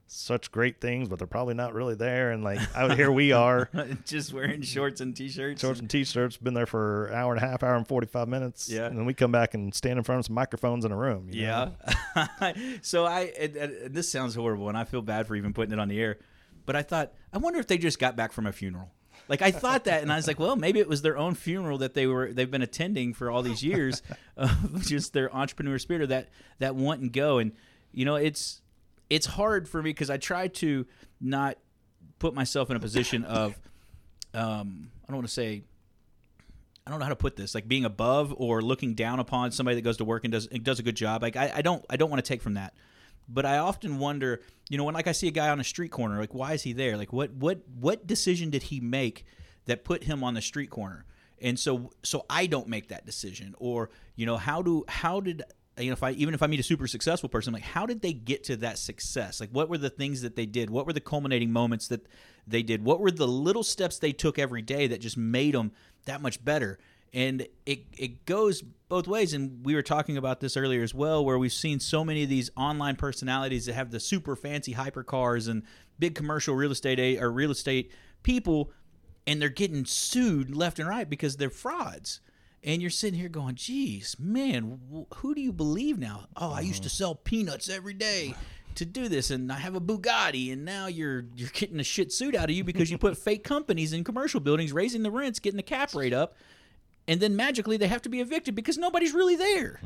such 0.09 0.53
great 0.53 0.81
things, 0.81 1.09
but 1.09 1.19
they're 1.19 1.27
probably 1.27 1.55
not 1.55 1.75
really 1.75 1.97
there. 1.97 2.31
And 2.31 2.45
like 2.45 2.61
out 2.77 2.95
here 2.97 3.11
we 3.11 3.33
are. 3.33 3.69
just 4.05 4.33
wearing 4.33 4.63
shorts 4.63 5.01
and 5.01 5.17
t-shirts. 5.17 5.61
Shorts 5.61 5.81
and 5.81 5.91
t-shirts, 5.91 6.37
been 6.37 6.55
there 6.55 6.65
for 6.65 7.07
an 7.07 7.15
hour 7.15 7.35
and 7.35 7.43
a 7.43 7.47
half, 7.47 7.65
hour 7.65 7.75
and 7.75 7.87
forty-five 7.89 8.29
minutes. 8.29 8.69
Yeah. 8.71 8.87
and 8.87 8.97
then 8.97 9.05
we 9.05 9.15
come 9.15 9.33
back 9.33 9.55
and 9.55 9.75
stand 9.75 9.99
in 9.99 10.05
front 10.05 10.21
of 10.21 10.27
some 10.27 10.35
microphones 10.37 10.85
in 10.85 10.93
a 10.93 10.97
room. 10.97 11.29
you 11.33 11.43
know? 11.43 11.73
Yeah. 12.17 12.53
so 12.83 13.05
I, 13.05 13.33
and, 13.39 13.57
and 13.57 13.95
this 13.95 14.09
sounds 14.11 14.37
horrible, 14.37 14.69
and 14.69 14.79
I 14.79 14.85
feel 14.85 15.03
bad 15.03 15.27
for 15.27 15.35
even 15.35 15.53
putting 15.53 15.73
it 15.73 15.81
on 15.81 15.89
the 15.89 16.01
air. 16.01 16.19
But 16.67 16.77
I 16.77 16.83
thought, 16.83 17.13
I 17.33 17.39
wonder 17.39 17.59
if 17.59 17.67
they 17.67 17.77
just 17.79 17.99
got 17.99 18.15
back 18.17 18.33
from 18.33 18.47
a 18.47 18.53
funeral. 18.53 18.91
Like 19.29 19.43
I 19.43 19.51
thought 19.51 19.85
that, 19.85 20.03
and 20.03 20.13
I 20.13 20.17
was 20.17 20.27
like, 20.27 20.39
well, 20.39 20.57
maybe 20.57 20.79
it 20.79 20.89
was 20.89 21.03
their 21.03 21.19
own 21.19 21.35
funeral 21.35 21.79
that 21.79 21.95
they 21.95 22.07
were 22.07 22.33
they've 22.33 22.51
been 22.51 22.63
attending 22.63 23.13
for 23.13 23.31
all 23.31 23.43
these 23.43 23.63
years, 23.63 24.03
just 24.81 25.13
their 25.13 25.35
entrepreneur 25.35 25.79
spirit, 25.79 26.03
or 26.03 26.07
that 26.09 26.29
that 26.59 26.77
want 26.77 27.01
and 27.01 27.13
go. 27.13 27.39
And 27.39 27.53
you 27.93 28.05
know, 28.05 28.15
it's 28.17 28.63
it's 29.11 29.27
hard 29.27 29.69
for 29.69 29.83
me 29.83 29.91
because 29.91 30.11
I 30.11 30.17
try 30.17 30.49
to 30.49 30.87
not 31.21 31.59
put 32.19 32.35
myself 32.35 32.71
in 32.71 32.77
a 32.77 32.81
position 32.81 33.25
of, 33.25 33.59
um, 34.33 34.91
I 35.05 35.09
don't 35.09 35.17
want 35.17 35.29
to 35.29 35.35
say 35.35 35.63
I 36.87 36.91
don't 36.91 37.01
know 37.01 37.05
how 37.05 37.11
to 37.11 37.17
put 37.17 37.35
this, 37.35 37.55
like 37.55 37.67
being 37.67 37.85
above 37.85 38.33
or 38.37 38.63
looking 38.63 38.95
down 38.95 39.19
upon 39.19 39.51
somebody 39.51 39.75
that 39.75 39.83
goes 39.83 39.97
to 39.97 40.05
work 40.05 40.25
and 40.25 40.33
does 40.33 40.47
and 40.47 40.63
does 40.63 40.79
a 40.79 40.85
good 40.85 40.95
job. 40.95 41.21
Like 41.21 41.37
I, 41.37 41.51
I 41.57 41.63
don't 41.63 41.85
I 41.91 41.97
don't 41.97 42.11
want 42.11 42.25
to 42.25 42.29
take 42.29 42.43
from 42.43 42.55
that. 42.55 42.75
But 43.29 43.45
I 43.47 43.59
often 43.59 43.99
wonder, 43.99 44.41
you 44.69 44.79
know, 44.79 44.85
when 44.85 44.95
like 44.95 45.07
I 45.07 45.13
see 45.13 45.29
a 45.29 45.33
guy 45.33 45.49
on 45.49 45.61
a 45.61 45.65
street 45.65 45.91
corner, 45.91 46.19
like 46.19 46.35
why 46.35 46.53
is 46.53 46.63
he 46.63 46.73
there? 46.73 46.97
Like 46.97 47.13
what 47.13 47.33
what 47.33 47.61
what 47.79 48.07
decision 48.07 48.51
did 48.51 48.65
he 48.65 48.81
make 48.81 49.25
that 49.67 49.85
put 49.85 50.05
him 50.05 50.23
on 50.23 50.35
the 50.35 50.43
street 50.43 50.71
corner? 50.71 51.05
And 51.41 51.59
so 51.59 51.93
so 52.03 52.25
I 52.31 52.47
don't 52.47 52.69
make 52.69 52.89
that 52.89 53.05
decision. 53.05 53.55
Or, 53.59 53.91
you 54.15 54.27
know, 54.27 54.37
how 54.37 54.63
do 54.63 54.85
how 54.89 55.21
did 55.21 55.43
you 55.79 55.87
know 55.87 55.93
if 55.93 56.03
I 56.03 56.13
even 56.13 56.35
if 56.35 56.43
I 56.43 56.47
meet 56.47 56.61
a 56.61 56.65
super 56.65 56.87
successful 56.87 57.29
person, 57.29 57.53
like 57.53 57.63
how 57.63 57.85
did 57.85 58.01
they 58.01 58.13
get 58.13 58.45
to 58.45 58.57
that 58.59 58.79
success? 58.79 59.41
Like 59.41 59.51
what 59.51 59.69
were 59.69 59.79
the 59.79 59.91
things 59.91 60.23
that 60.23 60.37
they 60.37 60.47
did? 60.47 60.71
What 60.71 60.87
were 60.87 60.93
the 60.93 61.01
culminating 61.01 61.53
moments 61.53 61.89
that 61.89 62.07
they 62.47 62.63
did? 62.63 62.85
What 62.85 63.01
were 63.01 63.11
the 63.11 63.29
little 63.29 63.65
steps 63.65 63.99
they 63.99 64.13
took 64.13 64.39
every 64.39 64.63
day 64.63 64.87
that 64.87 65.01
just 65.01 65.17
made 65.17 65.55
them 65.55 65.73
that 66.05 66.23
much 66.23 66.45
better? 66.45 66.79
And 67.13 67.47
it 67.65 67.87
it 67.97 68.27
goes 68.27 68.63
both 68.89 69.09
ways. 69.09 69.33
And 69.33 69.65
we 69.65 69.75
were 69.75 69.83
talking 69.83 70.17
about 70.17 70.41
this 70.41 70.57
earlier 70.57 70.83
as 70.83 70.95
well, 70.95 71.25
where 71.25 71.39
we've 71.39 71.53
seen 71.53 71.81
so 71.81 72.05
many 72.05 72.23
of 72.23 72.29
these 72.29 72.51
online 72.57 72.97
personalities 72.97 73.67
that 73.67 73.75
have 73.75 73.91
the 73.91 74.01
super 74.01 74.37
fancy 74.37 74.75
hypercars 74.75 75.49
and 75.49 75.63
big 75.99 76.15
commercial 76.15 76.55
real 76.55 76.71
estate 76.71 76.99
a- 76.99 77.19
or 77.19 77.31
real 77.31 77.51
estate 77.51 77.91
people, 78.23 78.71
and 79.27 79.41
they're 79.41 79.49
getting 79.49 79.85
sued 79.85 80.55
left 80.55 80.79
and 80.79 80.89
right 80.89 81.09
because 81.09 81.37
they're 81.37 81.51
frauds. 81.51 82.21
And 82.63 82.81
you're 82.81 82.91
sitting 82.91 83.19
here 83.19 83.29
going, 83.29 83.55
"Geez, 83.55 84.17
man, 84.19 84.81
wh- 84.93 85.15
who 85.19 85.35
do 85.35 85.41
you 85.41 85.53
believe 85.53 85.99
now? 85.99 86.27
Oh, 86.37 86.51
I 86.51 86.61
used 86.61 86.83
to 86.83 86.89
mm-hmm. 86.89 86.97
sell 86.97 87.15
peanuts 87.15 87.69
every 87.69 87.95
day." 87.95 88.35
To 88.77 88.85
do 88.85 89.09
this, 89.09 89.31
and 89.31 89.51
I 89.51 89.57
have 89.57 89.75
a 89.75 89.81
Bugatti, 89.81 90.53
and 90.53 90.63
now 90.63 90.87
you're 90.87 91.25
you're 91.35 91.49
getting 91.55 91.81
a 91.81 91.85
shit 91.85 92.13
suit 92.13 92.35
out 92.35 92.51
of 92.51 92.57
you 92.57 92.63
because 92.63 92.91
you 92.91 92.99
put 92.99 93.17
fake 93.29 93.43
companies 93.43 93.95
in 93.95 94.05
commercial 94.05 94.39
buildings, 94.39 94.71
raising 94.71 95.03
the 95.03 95.11
rents, 95.11 95.39
getting 95.39 95.57
the 95.57 95.63
cap 95.63 95.95
rate 95.95 96.13
up, 96.13 96.37
and 97.09 97.21
then 97.21 97.37
magically 97.37 97.77
they 97.77 97.89
have 97.89 98.03
to 98.03 98.09
be 98.09 98.21
evicted 98.21 98.55
because 98.55 98.79
nobody's 98.79 99.13
really 99.15 99.37
there. 99.37 99.81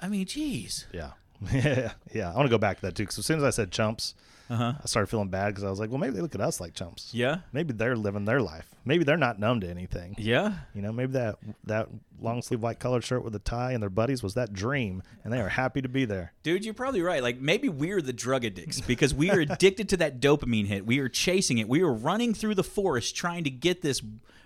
I 0.00 0.08
mean, 0.08 0.26
geez. 0.26 0.86
Yeah. 0.92 1.10
Yeah. 1.52 1.92
Yeah. 2.12 2.30
I 2.32 2.36
want 2.36 2.46
to 2.46 2.50
go 2.50 2.58
back 2.58 2.76
to 2.76 2.82
that 2.82 2.94
too. 2.94 3.02
Because 3.04 3.18
as 3.18 3.26
soon 3.26 3.38
as 3.38 3.44
I 3.44 3.50
said 3.50 3.70
chumps, 3.72 4.14
Uh-huh. 4.50 4.74
I 4.82 4.86
started 4.86 5.06
feeling 5.08 5.28
bad 5.28 5.48
because 5.48 5.64
I 5.64 5.70
was 5.70 5.80
like, 5.80 5.90
well, 5.90 5.98
maybe 5.98 6.14
they 6.14 6.20
look 6.20 6.34
at 6.34 6.40
us 6.40 6.60
like 6.60 6.74
chumps. 6.74 7.10
Yeah. 7.14 7.38
Maybe 7.52 7.72
they're 7.72 7.96
living 7.96 8.24
their 8.26 8.40
life. 8.42 8.68
Maybe 8.84 9.02
they're 9.04 9.16
not 9.16 9.38
numb 9.40 9.60
to 9.60 9.68
anything. 9.70 10.14
Yeah. 10.18 10.54
You 10.74 10.82
know, 10.82 10.92
maybe 10.92 11.12
that 11.12 11.36
that 11.64 11.88
long 12.20 12.42
sleeve 12.42 12.60
white 12.62 12.78
colored 12.78 13.02
shirt 13.02 13.24
with 13.24 13.34
a 13.34 13.38
tie 13.40 13.72
and 13.72 13.82
their 13.82 13.90
buddies 13.90 14.22
was 14.22 14.34
that 14.34 14.52
dream, 14.52 15.02
and 15.24 15.32
they 15.32 15.40
are 15.40 15.48
happy 15.48 15.80
to 15.82 15.88
be 15.88 16.04
there. 16.04 16.32
Dude, 16.42 16.64
you're 16.64 16.74
probably 16.74 17.00
right. 17.02 17.22
Like 17.22 17.40
maybe 17.40 17.68
we're 17.68 18.02
the 18.02 18.12
drug 18.12 18.44
addicts 18.44 18.80
because 18.80 19.14
we 19.14 19.30
are 19.30 19.40
addicted 19.48 19.88
to 19.90 19.96
that 19.98 20.20
dopamine 20.20 20.66
hit. 20.66 20.84
We 20.84 20.98
are 20.98 21.08
chasing 21.08 21.58
it. 21.58 21.68
We 21.68 21.80
are 21.82 21.92
running 21.92 22.34
through 22.34 22.56
the 22.56 22.64
forest 22.64 23.16
trying 23.16 23.44
to 23.44 23.50
get 23.50 23.80
this 23.82 24.02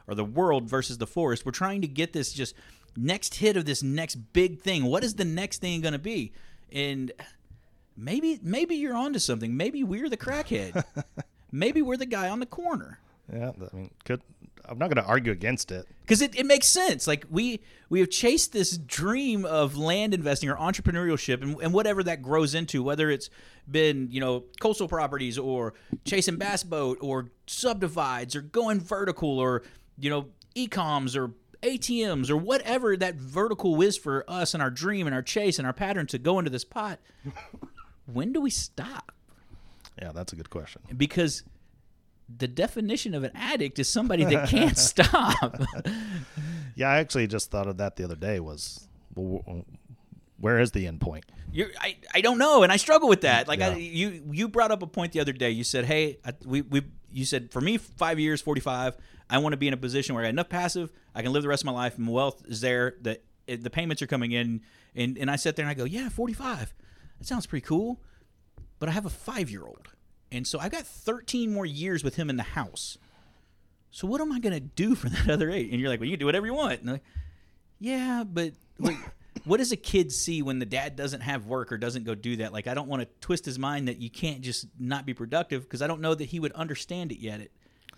or 0.08 0.14
the 0.14 0.25
world 0.25 0.68
versus 0.68 0.98
the 0.98 1.06
forest. 1.06 1.44
We're 1.44 1.52
trying 1.52 1.82
to 1.82 1.88
get 1.88 2.12
this 2.12 2.32
just 2.32 2.54
next 2.96 3.36
hit 3.36 3.56
of 3.56 3.64
this 3.64 3.82
next 3.82 4.16
big 4.32 4.60
thing. 4.60 4.84
What 4.84 5.04
is 5.04 5.14
the 5.14 5.25
next 5.25 5.60
thing 5.60 5.80
going 5.80 5.92
to 5.92 5.98
be? 5.98 6.32
And 6.72 7.12
maybe 7.96 8.38
maybe 8.42 8.76
you're 8.76 8.96
onto 8.96 9.18
something. 9.18 9.56
Maybe 9.56 9.82
we're 9.84 10.08
the 10.08 10.16
crackhead. 10.16 10.84
maybe 11.52 11.82
we're 11.82 11.96
the 11.96 12.06
guy 12.06 12.28
on 12.28 12.40
the 12.40 12.46
corner. 12.46 13.00
Yeah. 13.32 13.50
I 13.50 13.76
mean, 13.76 13.90
could 14.04 14.22
I'm 14.68 14.78
not 14.78 14.88
going 14.88 15.02
to 15.02 15.08
argue 15.08 15.32
against 15.32 15.70
it. 15.70 15.86
because 16.02 16.20
it, 16.20 16.34
it 16.34 16.46
makes 16.46 16.66
sense. 16.66 17.06
Like 17.06 17.25
we 17.30 17.60
we 17.88 18.00
have 18.00 18.10
chased 18.10 18.52
this 18.52 18.76
dream 18.76 19.44
of 19.44 19.76
land 19.76 20.14
investing 20.14 20.48
or 20.48 20.56
entrepreneurship 20.56 21.42
and, 21.42 21.60
and 21.60 21.72
whatever 21.72 22.02
that 22.04 22.22
grows 22.22 22.54
into, 22.54 22.82
whether 22.82 23.10
it's 23.10 23.30
been 23.70 24.08
you 24.10 24.20
know 24.20 24.44
coastal 24.60 24.88
properties 24.88 25.38
or 25.38 25.75
chasing 26.04 26.36
bass 26.36 26.62
boat 26.62 26.98
or 27.00 27.30
subdivides 27.46 28.34
or 28.36 28.42
going 28.42 28.80
vertical 28.80 29.38
or 29.38 29.62
you 29.99 30.11
know 30.11 30.26
ecoms 30.55 31.17
or 31.17 31.33
ATMs 31.62 32.31
or 32.31 32.37
whatever 32.37 32.97
that 32.97 33.17
vertical 33.17 33.81
is 33.83 33.97
for 33.97 34.25
us 34.29 34.55
and 34.55 34.62
our 34.62 34.71
dream 34.71 35.07
and 35.07 35.15
our 35.15 35.23
chase 35.23 35.59
and 35.59 35.67
our 35.67 35.73
pattern 35.73 36.07
to 36.09 36.19
go 36.19 36.38
into 36.38 36.50
this 36.50 36.65
pot. 36.65 36.99
when 38.07 38.33
do 38.33 38.41
we 38.41 38.50
stop? 38.50 39.12
Yeah, 40.00 40.12
that's 40.12 40.33
a 40.33 40.37
good 40.37 40.50
question. 40.50 40.83
Because 40.97 41.43
the 42.35 42.49
definition 42.49 43.15
of 43.15 43.25
an 43.25 43.33
addict 43.35 43.79
is 43.79 43.88
somebody 43.88 44.25
that 44.25 44.49
can't 44.49 44.79
stop. 44.79 45.61
Yeah, 46.79 46.91
I 46.91 46.99
actually 46.99 47.26
just 47.26 47.50
thought 47.50 47.69
of 47.69 47.79
that 47.79 47.97
the 47.97 48.05
other 48.05 48.17
day. 48.17 48.38
Was 48.38 48.87
where 49.15 50.59
is 50.59 50.73
the 50.73 50.87
end 50.87 51.00
point? 51.00 51.25
You're, 51.50 51.71
I, 51.81 51.97
I 52.12 52.21
don't 52.21 52.37
know, 52.37 52.62
and 52.62 52.71
I 52.71 52.76
struggle 52.76 53.09
with 53.09 53.23
that. 53.23 53.49
Like 53.49 53.62
I, 53.62 53.76
you 53.76 54.23
you 54.31 54.47
brought 54.47 54.71
up 54.71 54.83
a 54.83 54.87
point 54.87 55.12
the 55.12 55.21
other 55.21 55.33
day. 55.33 55.50
You 55.50 55.65
said, 55.65 55.87
"Hey, 55.87 56.19
I, 56.23 56.35
we 56.45 56.61
we 56.61 56.83
you 57.16 57.25
said 57.25 57.50
for 57.50 57.61
me, 57.61 57.78
five 57.78 58.20
years, 58.20 58.40
forty 58.42 58.61
five. 58.61 58.96
I 59.28 59.38
want 59.38 59.54
to 59.54 59.56
be 59.56 59.66
in 59.66 59.75
a 59.75 59.78
position 59.78 60.14
where 60.14 60.23
I 60.23 60.28
got 60.28 60.35
enough 60.35 60.49
passive, 60.49 60.92
I 61.14 61.23
can 61.23 61.32
live 61.32 61.42
the 61.42 61.49
rest 61.49 61.62
of 61.62 61.66
my 61.66 61.73
life, 61.73 61.96
and 61.96 62.06
wealth 62.06 62.44
is 62.46 62.61
there. 62.61 62.94
The 63.00 63.18
the 63.46 63.70
payments 63.70 64.02
are 64.02 64.06
coming 64.06 64.32
in, 64.32 64.61
and 64.94 65.16
and 65.16 65.30
I 65.30 65.37
sit 65.37 65.56
there 65.56 65.64
and 65.64 65.70
I 65.70 65.75
go, 65.75 65.85
yeah, 65.85 66.11
forty 66.11 66.35
five. 66.35 66.75
That 67.18 67.26
sounds 67.26 67.46
pretty 67.46 67.64
cool, 67.64 68.02
but 68.78 68.90
I 68.90 68.92
have 68.92 69.06
a 69.06 69.11
five 69.11 69.50
year 69.50 69.64
old, 69.64 69.88
and 70.30 70.46
so 70.46 70.58
I've 70.58 70.73
got 70.73 70.87
thirteen 70.87 71.52
more 71.52 71.66
years 71.66 72.04
with 72.04 72.16
him 72.16 72.28
in 72.28 72.37
the 72.37 72.42
house. 72.42 72.99
So 73.90 74.06
what 74.06 74.20
am 74.20 74.30
I 74.30 74.38
gonna 74.38 74.61
do 74.61 74.94
for 74.94 75.08
that 75.08 75.30
other 75.30 75.50
eight? 75.50 75.70
And 75.73 75.80
you're 75.80 75.88
like, 75.88 76.00
well, 76.00 76.06
you 76.06 76.12
can 76.12 76.20
do 76.20 76.26
whatever 76.26 76.46
you 76.46 76.54
want. 76.54 76.80
And 76.80 76.92
like, 76.92 77.04
yeah, 77.80 78.25
but 78.25 78.52
like, 78.78 78.99
what 79.47 79.59
does 79.59 79.73
a 79.73 79.76
kid 79.76 80.12
see 80.12 80.43
when 80.43 80.59
the 80.59 80.67
dad 80.67 80.97
doesn't 80.97 81.21
have 81.21 81.47
work 81.47 81.73
or 81.73 81.79
doesn't 81.79 82.05
go 82.05 82.15
do 82.15 82.37
that? 82.37 82.53
Like, 82.53 82.67
I 82.67 82.75
don't 82.75 82.88
want 82.88 83.03
to 83.03 83.09
twist 83.21 83.45
his 83.45 83.59
mind 83.59 83.88
that 83.88 83.99
you 83.99 84.11
can't 84.11 84.41
just 84.41 84.67
not 84.79 85.07
be 85.07 85.15
productive 85.15 85.62
because 85.62 85.81
I 85.83 85.87
don't 85.87 86.00
know 86.00 86.15
that 86.15 86.25
he 86.26 86.41
would 86.41 86.53
understand 86.53 87.12
it 87.12 87.19
yet 87.21 87.41
at, 87.41 87.49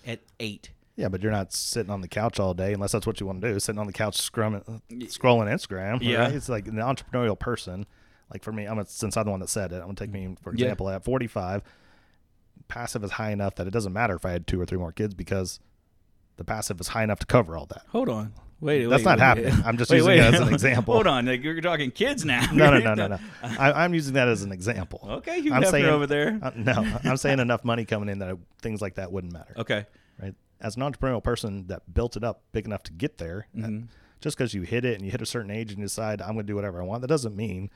at 0.06 0.20
eight. 0.38 0.70
Yeah, 0.96 1.08
but 1.08 1.22
you're 1.22 1.32
not 1.32 1.52
sitting 1.52 1.90
on 1.90 2.00
the 2.00 2.08
couch 2.08 2.38
all 2.40 2.54
day 2.54 2.72
unless 2.72 2.92
that's 2.92 3.06
what 3.06 3.20
you 3.20 3.26
want 3.26 3.40
to 3.40 3.52
do. 3.52 3.58
Sitting 3.60 3.78
on 3.78 3.86
the 3.86 3.92
couch 3.92 4.18
scrumming, 4.18 4.82
scrolling 5.04 5.46
Instagram. 5.46 5.98
Yeah. 6.02 6.18
right? 6.24 6.34
it's 6.34 6.48
like 6.48 6.66
an 6.66 6.74
entrepreneurial 6.74 7.38
person. 7.38 7.86
Like 8.32 8.42
for 8.42 8.52
me, 8.52 8.66
I'm 8.66 8.78
a, 8.78 8.86
since 8.86 9.16
I'm 9.16 9.24
the 9.24 9.30
one 9.30 9.40
that 9.40 9.48
said 9.48 9.72
it. 9.72 9.76
I'm 9.76 9.82
gonna 9.82 9.94
take 9.94 10.10
me 10.10 10.36
for 10.42 10.50
Yeah. 10.54 10.64
example. 10.66 10.90
At 10.90 11.04
45, 11.04 11.62
passive 12.66 13.04
is 13.04 13.12
high 13.12 13.30
enough 13.30 13.54
that 13.54 13.66
it 13.66 13.70
doesn't 13.70 13.92
matter 13.92 14.14
if 14.16 14.26
I 14.26 14.32
had 14.32 14.46
two 14.46 14.60
or 14.60 14.66
three 14.66 14.76
more 14.78 14.92
kids 14.92 15.14
because 15.14 15.60
the 16.36 16.44
passive 16.44 16.80
is 16.80 16.88
high 16.88 17.04
enough 17.04 17.20
to 17.20 17.26
cover 17.26 17.56
all 17.56 17.66
that. 17.66 17.82
Hold 17.88 18.08
on. 18.08 18.32
Wait, 18.60 18.86
That's 18.86 19.04
not 19.04 19.20
happening. 19.20 19.54
I'm 19.64 19.78
just 19.78 19.90
using 19.90 20.12
it 20.14 20.18
as 20.34 20.40
an 20.40 20.52
example. 20.52 20.94
Hold 20.94 21.06
on. 21.06 21.26
Like, 21.26 21.42
you're 21.44 21.60
talking 21.60 21.90
kids 21.92 22.24
now. 22.24 22.44
No, 22.52 22.70
no, 22.72 22.78
no, 22.94 22.94
no, 22.94 23.06
no. 23.06 23.18
I, 23.42 23.84
I'm 23.84 23.94
using 23.94 24.14
that 24.14 24.26
as 24.28 24.42
an 24.42 24.50
example. 24.50 25.00
Okay, 25.08 25.38
you 25.38 25.52
I'm 25.52 25.64
saying 25.64 25.84
over 25.84 26.06
there. 26.06 26.38
uh, 26.42 26.50
no, 26.56 26.72
I'm 27.04 27.16
saying 27.16 27.38
enough 27.38 27.64
money 27.64 27.84
coming 27.84 28.08
in 28.08 28.18
that 28.18 28.36
things 28.60 28.80
like 28.82 28.96
that 28.96 29.12
wouldn't 29.12 29.32
matter. 29.32 29.54
Okay. 29.56 29.86
right? 30.20 30.34
As 30.60 30.74
an 30.76 30.82
entrepreneurial 30.82 31.22
person 31.22 31.68
that 31.68 31.92
built 31.94 32.16
it 32.16 32.24
up 32.24 32.42
big 32.52 32.64
enough 32.66 32.82
to 32.84 32.92
get 32.92 33.18
there, 33.18 33.46
Mm-hmm. 33.54 33.64
and 33.64 33.88
just 34.20 34.36
because 34.36 34.52
you 34.54 34.62
hit 34.62 34.84
it 34.84 34.94
and 34.96 35.04
you 35.04 35.12
hit 35.12 35.22
a 35.22 35.26
certain 35.26 35.52
age 35.52 35.70
and 35.70 35.78
you 35.78 35.84
decide 35.84 36.20
I'm 36.20 36.32
going 36.34 36.38
to 36.44 36.50
do 36.50 36.56
whatever 36.56 36.82
I 36.82 36.84
want, 36.84 37.02
that 37.02 37.06
doesn't 37.08 37.36
mean 37.36 37.70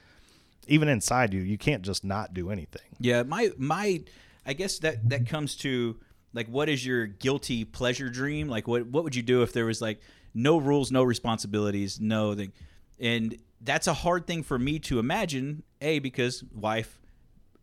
even 0.66 0.88
inside 0.88 1.32
you, 1.32 1.40
you 1.40 1.56
can't 1.58 1.82
just 1.82 2.02
not 2.04 2.34
do 2.34 2.50
anything. 2.50 2.82
Yeah, 2.98 3.22
my 3.22 3.50
my 3.56 4.02
I 4.44 4.52
guess 4.54 4.80
that 4.80 5.08
that 5.10 5.28
comes 5.28 5.54
to 5.58 5.96
like 6.34 6.48
what 6.48 6.68
is 6.68 6.84
your 6.84 7.06
guilty 7.06 7.64
pleasure 7.64 8.08
dream? 8.10 8.48
Like 8.48 8.66
what 8.66 8.86
what 8.86 9.04
would 9.04 9.14
you 9.14 9.22
do 9.22 9.42
if 9.42 9.52
there 9.52 9.64
was 9.64 9.80
like 9.80 10.00
no 10.34 10.58
rules, 10.58 10.90
no 10.90 11.02
responsibilities, 11.02 12.00
no 12.00 12.34
thing. 12.34 12.52
And 13.00 13.36
that's 13.60 13.86
a 13.86 13.94
hard 13.94 14.26
thing 14.26 14.42
for 14.42 14.58
me 14.58 14.78
to 14.80 14.98
imagine, 14.98 15.62
A 15.80 15.98
because 15.98 16.44
wife, 16.52 17.00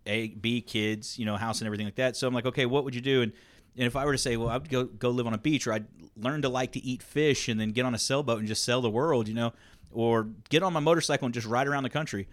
A 0.05 0.29
B 0.29 0.61
kids, 0.61 1.17
you 1.17 1.25
know, 1.25 1.35
house 1.35 1.59
and 1.61 1.67
everything 1.67 1.87
like 1.87 1.95
that. 1.95 2.15
So 2.15 2.27
I'm 2.27 2.33
like, 2.33 2.45
okay, 2.45 2.65
what 2.65 2.83
would 2.83 2.95
you 2.95 3.01
do? 3.01 3.21
And 3.21 3.33
and 3.77 3.85
if 3.85 3.95
I 3.95 4.03
were 4.03 4.11
to 4.11 4.17
say, 4.17 4.35
well, 4.35 4.49
I'd 4.49 4.69
go 4.69 4.85
go 4.85 5.09
live 5.09 5.27
on 5.27 5.33
a 5.33 5.37
beach, 5.37 5.67
or 5.67 5.73
I'd 5.73 5.85
learn 6.17 6.41
to 6.41 6.49
like 6.49 6.73
to 6.73 6.83
eat 6.83 7.01
fish, 7.03 7.47
and 7.47 7.59
then 7.59 7.71
get 7.71 7.85
on 7.85 7.95
a 7.95 7.99
sailboat 7.99 8.39
and 8.39 8.47
just 8.47 8.63
sail 8.63 8.81
the 8.81 8.89
world, 8.89 9.27
you 9.27 9.33
know, 9.33 9.53
or 9.91 10.27
get 10.49 10.63
on 10.63 10.73
my 10.73 10.79
motorcycle 10.79 11.25
and 11.25 11.33
just 11.33 11.47
ride 11.47 11.67
around 11.67 11.83
the 11.83 11.89
country 11.89 12.27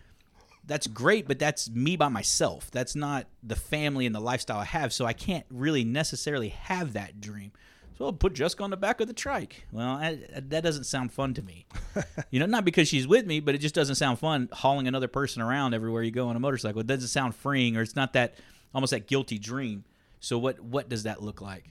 that's 0.66 0.86
great, 0.86 1.28
but 1.28 1.38
that's 1.38 1.70
me 1.70 1.96
by 1.96 2.08
myself. 2.08 2.70
That's 2.70 2.96
not 2.96 3.26
the 3.42 3.56
family 3.56 4.04
and 4.04 4.14
the 4.14 4.20
lifestyle 4.20 4.58
I 4.58 4.64
have. 4.64 4.92
So 4.92 5.06
I 5.06 5.12
can't 5.12 5.46
really 5.48 5.84
necessarily 5.84 6.48
have 6.48 6.92
that 6.94 7.20
dream. 7.20 7.52
So 7.98 8.04
I'll 8.04 8.12
put 8.12 8.34
Jessica 8.34 8.62
on 8.62 8.70
the 8.70 8.76
back 8.76 9.00
of 9.00 9.08
the 9.08 9.14
trike. 9.14 9.66
Well, 9.72 9.88
I, 9.88 10.18
that 10.34 10.62
doesn't 10.62 10.84
sound 10.84 11.12
fun 11.12 11.32
to 11.34 11.42
me. 11.42 11.66
you 12.30 12.38
know, 12.38 12.46
not 12.46 12.64
because 12.64 12.88
she's 12.88 13.08
with 13.08 13.26
me, 13.26 13.40
but 13.40 13.54
it 13.54 13.58
just 13.58 13.74
doesn't 13.74 13.94
sound 13.94 14.18
fun 14.18 14.50
hauling 14.52 14.86
another 14.86 15.08
person 15.08 15.40
around 15.40 15.72
everywhere 15.72 16.02
you 16.02 16.10
go 16.10 16.28
on 16.28 16.36
a 16.36 16.40
motorcycle. 16.40 16.80
It 16.82 16.86
doesn't 16.86 17.08
sound 17.08 17.34
freeing, 17.34 17.76
or 17.76 17.82
it's 17.82 17.96
not 17.96 18.12
that 18.12 18.34
almost 18.74 18.90
that 18.90 19.06
guilty 19.06 19.38
dream. 19.38 19.84
So 20.20 20.38
what 20.38 20.60
what 20.60 20.88
does 20.88 21.04
that 21.04 21.22
look 21.22 21.40
like? 21.40 21.64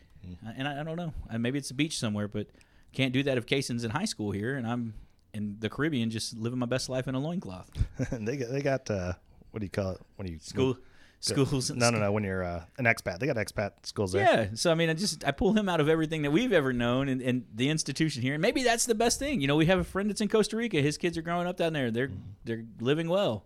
Uh, 0.46 0.52
And 0.58 0.68
I, 0.68 0.82
I 0.82 0.84
don't 0.84 0.96
know. 0.96 1.14
Uh, 1.30 1.38
Maybe 1.38 1.60
it's 1.60 1.70
a 1.70 1.76
beach 1.76 2.00
somewhere, 2.00 2.28
but 2.28 2.48
can't 2.94 3.14
do 3.14 3.22
that 3.24 3.38
if 3.38 3.46
Kason's 3.46 3.84
in 3.84 3.92
high 3.92 4.06
school 4.06 4.32
here 4.32 4.56
and 4.56 4.66
I'm 4.66 4.96
in 5.34 5.58
the 5.60 5.70
Caribbean, 5.70 6.10
just 6.10 6.36
living 6.38 6.58
my 6.58 6.66
best 6.66 6.90
life 6.90 7.08
in 7.08 7.14
a 7.14 7.20
loincloth. 7.20 7.70
they 8.12 8.38
got, 8.38 8.50
they 8.50 8.62
got 8.62 8.90
uh, 8.90 9.14
what 9.52 9.60
do 9.60 9.66
you 9.66 9.70
call 9.70 9.92
it 9.92 10.02
when 10.16 10.28
you 10.28 10.40
School, 10.40 10.78
schools. 11.26 11.72
No, 11.72 11.90
no, 11.90 12.00
no. 12.00 12.12
When 12.12 12.24
you're 12.24 12.44
uh, 12.44 12.64
an 12.78 12.86
expat, 12.86 13.20
they 13.20 13.26
got 13.28 13.36
expat 13.38 13.72
schools 13.84 14.12
there. 14.12 14.24
Yeah. 14.24 14.48
So 14.56 14.72
I 14.72 14.76
mean, 14.76 14.90
I 14.90 14.94
just 14.94 15.24
I 15.26 15.32
pull 15.32 15.54
him 15.54 15.68
out 15.70 15.80
of 15.80 15.90
everything 15.90 16.22
that 16.24 16.32
we've 16.32 16.54
ever 16.54 16.72
known 16.74 17.10
and, 17.10 17.22
and 17.22 17.46
the 17.54 17.70
institution 17.70 18.22
here, 18.22 18.34
and 18.34 18.42
maybe 18.42 18.64
that's 18.64 18.86
the 18.86 18.96
best 18.96 19.20
thing. 19.20 19.42
You 19.42 19.48
know, 19.48 19.56
we 19.56 19.66
have 19.66 19.80
a 19.80 19.84
friend 19.84 20.10
that's 20.10 20.22
in 20.22 20.28
Costa 20.30 20.56
Rica. 20.58 20.82
His 20.82 20.98
kids 20.98 21.18
are 21.18 21.22
growing 21.22 21.48
up 21.48 21.58
down 21.58 21.74
there. 21.74 21.92
They're 21.92 22.12
they're 22.44 22.64
living 22.80 23.10
well. 23.10 23.46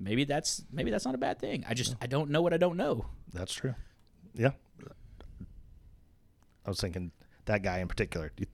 Maybe 0.00 0.24
that's 0.24 0.64
maybe 0.72 0.90
that's 0.90 1.04
not 1.04 1.14
a 1.14 1.18
bad 1.18 1.38
thing. 1.38 1.64
I 1.68 1.74
just 1.74 1.94
I 2.02 2.06
don't 2.06 2.30
know 2.30 2.42
what 2.42 2.52
I 2.52 2.56
don't 2.58 2.76
know. 2.76 3.06
That's 3.32 3.52
true. 3.54 3.74
Yeah. 4.34 4.50
I 6.66 6.70
was 6.70 6.80
thinking 6.80 7.10
that 7.44 7.62
guy 7.62 7.78
in 7.78 7.88
particular. 7.88 8.32
You, 8.38 8.46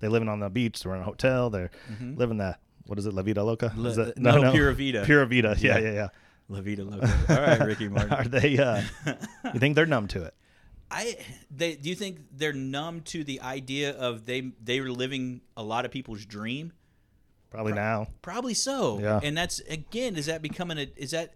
they 0.00 0.08
living 0.08 0.28
on 0.28 0.40
the 0.40 0.50
beach. 0.50 0.82
They're 0.82 0.94
in 0.94 1.00
a 1.00 1.04
hotel. 1.04 1.50
They're 1.50 1.70
living 2.00 2.38
the 2.38 2.56
what 2.86 2.98
is 2.98 3.06
it, 3.06 3.14
La 3.14 3.22
Vida 3.22 3.42
Loca? 3.42 3.68
Mm-hmm. 3.70 3.82
La- 3.82 3.90
Is 3.90 3.98
it- 3.98 4.18
no, 4.18 4.52
Pura 4.52 4.74
Vida. 4.74 5.04
Pura 5.06 5.26
Vida. 5.26 5.56
Yeah, 5.58 5.78
Yeah. 5.78 5.84
yeah, 5.84 5.92
yeah. 5.92 6.08
La 6.48 6.60
vida 6.60 6.84
loca. 6.84 7.10
All 7.28 7.36
right, 7.36 7.60
Ricky 7.60 7.88
Martin. 7.88 8.12
Are 8.12 8.24
they? 8.24 8.58
Uh, 8.58 8.82
you 9.52 9.60
think 9.60 9.76
they're 9.76 9.86
numb 9.86 10.08
to 10.08 10.24
it? 10.24 10.34
I 10.90 11.16
they 11.50 11.74
do 11.76 11.88
you 11.88 11.94
think 11.94 12.20
they're 12.32 12.52
numb 12.52 13.00
to 13.02 13.24
the 13.24 13.40
idea 13.40 13.96
of 13.96 14.26
they 14.26 14.52
they 14.62 14.80
were 14.80 14.90
living 14.90 15.40
a 15.56 15.62
lot 15.62 15.84
of 15.84 15.90
people's 15.90 16.24
dream? 16.24 16.72
Probably 17.50 17.72
now. 17.72 18.08
Probably 18.20 18.54
so. 18.54 18.98
Yeah. 18.98 19.20
And 19.22 19.36
that's 19.36 19.60
again, 19.60 20.16
is 20.16 20.26
that 20.26 20.42
becoming 20.42 20.78
a 20.78 20.88
is 20.96 21.12
that 21.12 21.34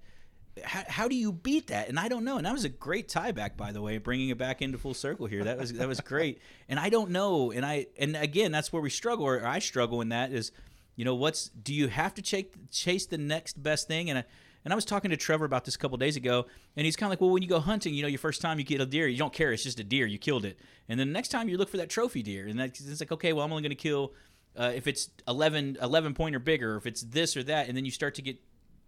how, 0.65 0.83
how 0.89 1.09
do 1.09 1.15
you 1.15 1.33
beat 1.33 1.69
that? 1.69 1.89
And 1.89 1.99
I 1.99 2.09
don't 2.09 2.25
know. 2.25 2.37
And 2.37 2.47
that 2.47 2.53
was 2.53 2.65
a 2.65 2.69
great 2.69 3.09
tie 3.09 3.33
back, 3.33 3.57
by 3.57 3.73
the 3.73 3.81
way, 3.81 3.99
bringing 3.99 4.29
it 4.29 4.39
back 4.39 4.61
into 4.61 4.79
full 4.79 4.95
circle 4.95 5.27
here. 5.27 5.45
That 5.45 5.59
was 5.59 5.73
that 5.75 5.89
was 5.89 6.01
great. 6.01 6.41
And 6.71 6.79
I 6.79 6.91
don't 6.91 7.11
know. 7.11 7.51
And 7.51 7.65
I 7.65 7.87
and 7.99 8.15
again, 8.15 8.53
that's 8.53 8.71
where 8.73 8.83
we 8.83 8.91
struggle, 8.91 9.27
or 9.27 9.47
I 9.47 9.59
struggle 9.59 10.03
in 10.03 10.11
that 10.11 10.33
is, 10.33 10.53
you 10.97 11.05
know, 11.07 11.15
what's 11.15 11.49
do 11.49 11.73
you 11.73 11.89
have 11.89 12.13
to 12.15 12.23
chase 12.23 12.45
chase 12.71 13.07
the 13.07 13.17
next 13.17 13.63
best 13.63 13.89
thing? 13.89 14.11
And 14.11 14.19
I, 14.19 14.25
and 14.69 14.73
I 14.75 14.77
was 14.77 14.85
talking 14.85 15.11
to 15.13 15.17
Trevor 15.17 15.47
about 15.47 15.65
this 15.65 15.77
a 15.77 15.79
couple 15.79 15.97
days 15.97 16.17
ago, 16.17 16.45
and 16.77 16.85
he's 16.85 16.95
kind 16.95 17.09
of 17.09 17.13
like, 17.13 17.23
well, 17.23 17.31
when 17.31 17.43
you 17.43 17.49
go 17.49 17.59
hunting, 17.59 17.95
you 17.95 18.03
know, 18.03 18.09
your 18.09 18.19
first 18.19 18.43
time 18.43 18.59
you 18.59 18.67
get 18.67 18.83
a 18.83 18.85
deer, 18.85 19.09
you 19.09 19.17
don't 19.17 19.33
care, 19.33 19.51
it's 19.51 19.63
just 19.63 19.81
a 19.81 19.83
deer, 19.83 20.05
you 20.05 20.19
killed 20.19 20.45
it, 20.45 20.61
and 20.91 21.01
then 21.01 21.09
the 21.09 21.13
next 21.15 21.29
time 21.29 21.49
you 21.49 21.57
look 21.57 21.71
for 21.71 21.79
that 21.79 21.89
trophy 21.89 22.23
deer, 22.23 22.47
and 22.47 22.61
that's 22.61 22.79
it's 22.79 23.01
like, 23.01 23.11
okay, 23.11 23.33
well, 23.33 23.47
I'm 23.47 23.51
only 23.51 23.63
going 23.63 23.71
to 23.71 23.77
kill 23.77 24.13
uh, 24.59 24.71
if 24.75 24.87
it's 24.87 25.09
11, 25.27 25.79
11 25.81 26.13
point 26.13 26.37
or 26.37 26.39
bigger, 26.39 26.77
if 26.77 26.85
it's 26.85 27.01
this 27.01 27.35
or 27.35 27.43
that, 27.45 27.69
and 27.69 27.79
then 27.79 27.87
you 27.87 27.91
start 27.91 28.15
to 28.17 28.21
get 28.21 28.37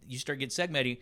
you 0.06 0.18
start 0.18 0.38
get 0.38 0.50
segmenting. 0.50 0.98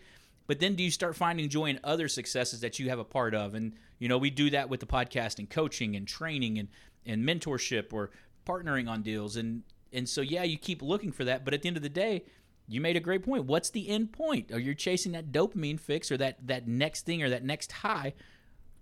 But 0.47 0.61
then 0.61 0.77
do 0.77 0.85
you 0.85 0.93
start 0.93 1.17
finding 1.17 1.49
joy 1.49 1.71
in 1.71 1.81
other 1.83 2.07
successes 2.07 2.61
that 2.61 2.79
you 2.79 2.89
have 2.89 3.01
a 3.01 3.05
part 3.05 3.35
of? 3.35 3.55
And 3.55 3.73
you 3.99 4.09
know, 4.09 4.17
we 4.17 4.31
do 4.31 4.49
that 4.51 4.69
with 4.69 4.79
the 4.79 4.87
podcast 4.87 5.41
and 5.41 5.51
coaching 5.51 5.97
and 5.97 6.07
training 6.07 6.57
and 6.57 6.69
and 7.05 7.25
mentorship 7.25 7.93
or 7.93 8.11
partnering 8.47 8.89
on 8.89 9.03
deals 9.03 9.35
and 9.35 9.65
and 9.93 10.09
so 10.09 10.21
yeah, 10.21 10.45
you 10.45 10.57
keep 10.57 10.83
looking 10.83 11.11
for 11.11 11.25
that, 11.25 11.45
but 11.45 11.53
at 11.53 11.63
the 11.63 11.69
end 11.69 11.77
of 11.77 11.83
the 11.83 11.89
day, 11.89 12.25
you 12.69 12.81
made 12.81 12.97
a 12.97 13.01
great 13.01 13.25
point. 13.25 13.45
What's 13.45 13.71
the 13.71 13.89
end 13.89 14.13
point? 14.13 14.53
Are 14.53 14.59
you 14.59 14.75
chasing 14.75 15.13
that 15.13 15.33
dopamine 15.33 15.81
fix 15.81 16.13
or 16.13 16.17
that 16.19 16.47
that 16.47 16.69
next 16.69 17.07
thing 17.07 17.23
or 17.23 17.31
that 17.31 17.45
next 17.45 17.73
high? 17.73 18.15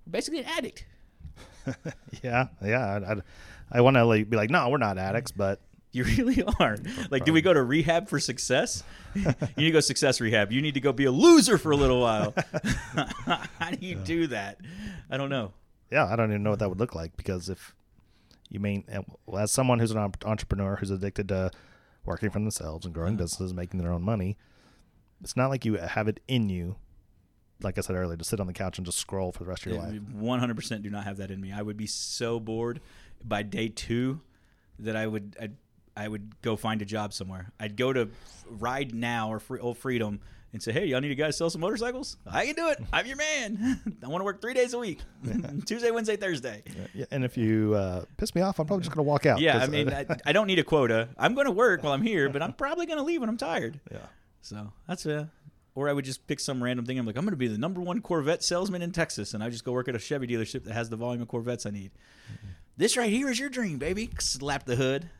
Basically, 0.08 0.40
an 0.40 0.46
addict. 0.46 0.84
Yeah, 2.22 2.46
yeah. 2.64 3.00
I, 3.04 3.12
I, 3.12 3.16
I 3.72 3.80
want 3.80 3.96
to 3.96 4.04
like, 4.04 4.30
be 4.30 4.36
like, 4.36 4.50
no, 4.50 4.68
we're 4.68 4.78
not 4.78 4.98
addicts, 4.98 5.32
but 5.32 5.60
You 5.92 6.04
really 6.04 6.42
are. 6.60 6.76
Like, 7.10 7.24
do 7.24 7.32
we 7.32 7.40
go 7.40 7.54
to 7.54 7.62
rehab 7.62 8.08
for 8.08 8.20
success? 8.20 8.84
you 9.14 9.24
need 9.56 9.64
to 9.64 9.70
go 9.70 9.80
success 9.80 10.20
rehab. 10.20 10.52
You 10.52 10.60
need 10.60 10.74
to 10.74 10.80
go 10.80 10.92
be 10.92 11.06
a 11.06 11.10
loser 11.10 11.56
for 11.56 11.70
a 11.72 11.76
little 11.76 12.00
while. 12.02 12.34
How 13.58 13.70
do 13.70 13.86
you 13.86 13.94
do 13.94 14.26
that? 14.26 14.58
I 15.10 15.16
don't 15.16 15.30
know. 15.30 15.54
yeah, 15.90 16.06
I 16.06 16.14
don't 16.16 16.30
even 16.30 16.42
know 16.42 16.50
what 16.50 16.58
that 16.58 16.68
would 16.68 16.78
look 16.78 16.94
like 16.94 17.16
because 17.16 17.48
if 17.48 17.74
you 18.50 18.60
mean 18.60 18.84
eh, 18.88 19.00
well, 19.24 19.42
as 19.44 19.52
someone 19.52 19.78
who's 19.78 19.90
an 19.90 20.12
entrepreneur 20.24 20.76
who's 20.76 20.90
addicted 20.90 21.28
to 21.28 21.50
working 22.06 22.30
for 22.30 22.38
themselves 22.38 22.86
and 22.86 22.94
growing 22.94 23.16
businesses, 23.16 23.52
making 23.52 23.80
their 23.80 23.92
own 23.92 24.02
money, 24.02 24.36
it's 25.20 25.36
not 25.36 25.50
like 25.50 25.64
you 25.64 25.74
have 25.74 26.08
it 26.08 26.20
in 26.28 26.48
you. 26.48 26.76
Like 27.62 27.78
I 27.78 27.80
said 27.80 27.96
earlier, 27.96 28.16
to 28.16 28.24
sit 28.24 28.38
on 28.38 28.46
the 28.46 28.52
couch 28.52 28.78
and 28.78 28.84
just 28.84 28.98
scroll 28.98 29.32
for 29.32 29.44
the 29.44 29.48
rest 29.48 29.64
of 29.66 29.72
your 29.72 29.82
life. 29.82 29.98
One 30.12 30.40
hundred 30.40 30.56
percent 30.56 30.82
do 30.82 30.90
not 30.90 31.04
have 31.04 31.16
that 31.16 31.30
in 31.30 31.40
me. 31.40 31.52
I 31.52 31.62
would 31.62 31.76
be 31.76 31.86
so 31.86 32.38
bored. 32.38 32.80
by 33.24 33.42
day 33.42 33.68
two 33.68 34.20
that 34.78 34.96
I 34.96 35.06
would 35.06 35.36
I'd, 35.40 35.56
I 35.96 36.08
would 36.08 36.40
go 36.42 36.56
find 36.56 36.82
a 36.82 36.84
job 36.84 37.12
somewhere. 37.12 37.50
I'd 37.58 37.76
go 37.76 37.92
to 37.92 38.10
Ride 38.48 38.94
Now 38.94 39.32
or 39.32 39.40
Free, 39.40 39.58
Old 39.58 39.78
Freedom 39.78 40.20
and 40.56 40.62
say, 40.62 40.72
"Hey, 40.72 40.86
y'all 40.86 41.00
need 41.00 41.10
a 41.10 41.14
guy 41.14 41.26
to 41.26 41.32
sell 41.32 41.48
some 41.50 41.60
motorcycles? 41.60 42.16
I 42.26 42.46
can 42.46 42.54
do 42.54 42.68
it. 42.68 42.78
I'm 42.92 43.06
your 43.06 43.16
man. 43.16 43.80
I 44.02 44.08
want 44.08 44.20
to 44.20 44.24
work 44.24 44.40
three 44.40 44.54
days 44.54 44.72
a 44.74 44.78
week, 44.78 45.00
Tuesday, 45.66 45.90
Wednesday, 45.90 46.16
Thursday." 46.16 46.62
Yeah, 46.94 47.04
and 47.10 47.24
if 47.24 47.36
you 47.36 47.74
uh, 47.74 48.04
piss 48.16 48.34
me 48.34 48.42
off, 48.42 48.58
I'm 48.58 48.66
probably 48.66 48.82
just 48.84 48.94
going 48.94 49.04
to 49.04 49.08
walk 49.08 49.26
out. 49.26 49.38
Yeah, 49.40 49.58
I 49.58 49.66
mean, 49.66 49.88
uh, 49.88 50.04
I, 50.08 50.30
I 50.30 50.32
don't 50.32 50.46
need 50.46 50.58
a 50.58 50.64
quota. 50.64 51.08
I'm 51.18 51.34
going 51.34 51.46
to 51.46 51.52
work 51.52 51.82
while 51.82 51.92
I'm 51.92 52.02
here, 52.02 52.28
but 52.28 52.42
I'm 52.42 52.52
probably 52.52 52.86
going 52.86 52.98
to 52.98 53.04
leave 53.04 53.20
when 53.20 53.28
I'm 53.28 53.36
tired. 53.36 53.80
yeah. 53.90 53.98
So 54.40 54.72
that's 54.88 55.06
a. 55.06 55.30
Or 55.74 55.90
I 55.90 55.92
would 55.92 56.06
just 56.06 56.26
pick 56.26 56.40
some 56.40 56.64
random 56.64 56.86
thing. 56.86 56.98
I'm 56.98 57.04
like, 57.04 57.18
I'm 57.18 57.24
going 57.24 57.32
to 57.32 57.36
be 57.36 57.48
the 57.48 57.58
number 57.58 57.82
one 57.82 58.00
Corvette 58.00 58.42
salesman 58.42 58.80
in 58.80 58.92
Texas, 58.92 59.34
and 59.34 59.44
I 59.44 59.50
just 59.50 59.62
go 59.62 59.72
work 59.72 59.88
at 59.88 59.94
a 59.94 59.98
Chevy 59.98 60.26
dealership 60.26 60.64
that 60.64 60.72
has 60.72 60.88
the 60.88 60.96
volume 60.96 61.20
of 61.20 61.28
Corvettes 61.28 61.66
I 61.66 61.70
need. 61.70 61.90
This 62.78 62.96
right 62.96 63.10
here 63.10 63.28
is 63.28 63.38
your 63.38 63.50
dream, 63.50 63.76
baby. 63.76 64.08
Slap 64.18 64.64
the 64.64 64.76
hood. 64.76 65.10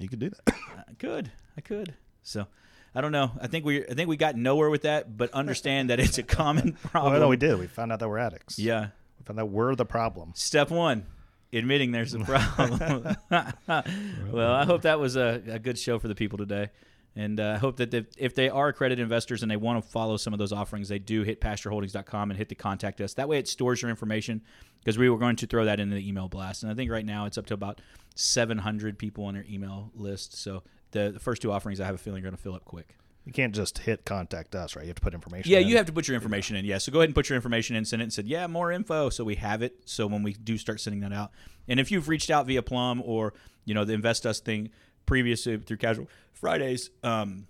You 0.00 0.08
could 0.08 0.18
do 0.18 0.30
that. 0.30 0.54
I 0.88 0.94
could. 0.98 1.30
I 1.58 1.60
could. 1.60 1.94
So, 2.22 2.46
I 2.94 3.00
don't 3.00 3.12
know. 3.12 3.32
I 3.40 3.46
think 3.46 3.64
we. 3.64 3.84
I 3.84 3.94
think 3.94 4.08
we 4.08 4.16
got 4.16 4.36
nowhere 4.36 4.70
with 4.70 4.82
that, 4.82 5.16
but 5.16 5.32
understand 5.32 5.90
that 5.90 5.98
it's 5.98 6.18
a 6.18 6.22
common 6.40 6.72
problem. 6.74 7.12
well, 7.12 7.22
no, 7.22 7.28
we 7.28 7.36
did. 7.36 7.58
We 7.58 7.66
found 7.66 7.92
out 7.92 8.00
that 8.00 8.08
we're 8.08 8.18
addicts. 8.18 8.58
Yeah. 8.58 8.88
We 9.18 9.24
found 9.24 9.40
out 9.40 9.48
we're 9.48 9.74
the 9.74 9.86
problem. 9.86 10.32
Step 10.34 10.70
one, 10.70 11.06
admitting 11.52 11.92
there's 11.92 12.14
a 12.14 12.18
problem. 12.24 13.16
well, 14.32 14.52
I 14.52 14.64
hope 14.64 14.82
that 14.82 15.00
was 15.00 15.16
a, 15.16 15.42
a 15.46 15.58
good 15.58 15.78
show 15.78 15.98
for 15.98 16.08
the 16.08 16.14
people 16.14 16.38
today. 16.38 16.70
And 17.14 17.40
uh, 17.40 17.52
I 17.56 17.58
hope 17.58 17.76
that 17.76 17.92
if, 17.92 18.06
if 18.16 18.34
they 18.34 18.48
are 18.48 18.68
accredited 18.68 19.02
investors 19.02 19.42
and 19.42 19.50
they 19.50 19.56
want 19.56 19.82
to 19.82 19.90
follow 19.90 20.16
some 20.16 20.32
of 20.32 20.38
those 20.38 20.52
offerings, 20.52 20.88
they 20.88 20.98
do 20.98 21.22
hit 21.22 21.42
pastureholdings.com 21.42 22.30
and 22.30 22.38
hit 22.38 22.48
the 22.48 22.54
contact 22.54 23.02
us. 23.02 23.14
That 23.14 23.28
way 23.28 23.38
it 23.38 23.48
stores 23.48 23.82
your 23.82 23.90
information 23.90 24.40
because 24.78 24.96
we 24.96 25.10
were 25.10 25.18
going 25.18 25.36
to 25.36 25.46
throw 25.46 25.66
that 25.66 25.78
in 25.78 25.90
the 25.90 26.08
email 26.08 26.28
blast. 26.28 26.62
And 26.62 26.72
I 26.72 26.74
think 26.74 26.90
right 26.90 27.04
now 27.04 27.26
it's 27.26 27.36
up 27.36 27.46
to 27.46 27.54
about 27.54 27.82
700 28.14 28.98
people 28.98 29.24
on 29.26 29.34
their 29.34 29.44
email 29.48 29.90
list. 29.94 30.38
So 30.38 30.62
the, 30.92 31.10
the 31.12 31.20
first 31.20 31.42
two 31.42 31.52
offerings 31.52 31.80
I 31.80 31.86
have 31.86 31.94
a 31.94 31.98
feeling 31.98 32.20
are 32.20 32.22
going 32.22 32.36
to 32.36 32.42
fill 32.42 32.54
up 32.54 32.64
quick. 32.64 32.96
You 33.24 33.32
can't 33.32 33.54
just 33.54 33.78
hit 33.78 34.04
contact 34.04 34.54
us, 34.54 34.74
right? 34.74 34.82
You 34.82 34.88
have 34.88 34.96
to 34.96 35.02
put 35.02 35.14
information. 35.14 35.50
Yeah, 35.50 35.58
in. 35.58 35.68
you 35.68 35.76
have 35.76 35.86
to 35.86 35.92
put 35.92 36.08
your 36.08 36.16
information 36.16 36.56
in. 36.56 36.64
Yeah, 36.64 36.78
so 36.78 36.90
go 36.90 36.98
ahead 37.00 37.08
and 37.08 37.14
put 37.14 37.28
your 37.28 37.36
information 37.36 37.76
in. 37.76 37.84
Send 37.84 38.02
it 38.02 38.04
and 38.04 38.12
said, 38.12 38.26
yeah, 38.26 38.46
more 38.48 38.72
info, 38.72 39.10
so 39.10 39.22
we 39.22 39.36
have 39.36 39.62
it. 39.62 39.76
So 39.84 40.06
when 40.06 40.22
we 40.22 40.32
do 40.32 40.58
start 40.58 40.80
sending 40.80 41.00
that 41.00 41.12
out, 41.12 41.30
and 41.68 41.78
if 41.78 41.92
you've 41.92 42.08
reached 42.08 42.30
out 42.30 42.46
via 42.46 42.62
Plum 42.62 43.00
or 43.04 43.34
you 43.64 43.74
know 43.74 43.84
the 43.84 43.92
Invest 43.92 44.26
Us 44.26 44.40
thing 44.40 44.70
previously 45.06 45.56
through 45.58 45.76
Casual 45.76 46.08
Fridays, 46.32 46.90
um, 47.04 47.46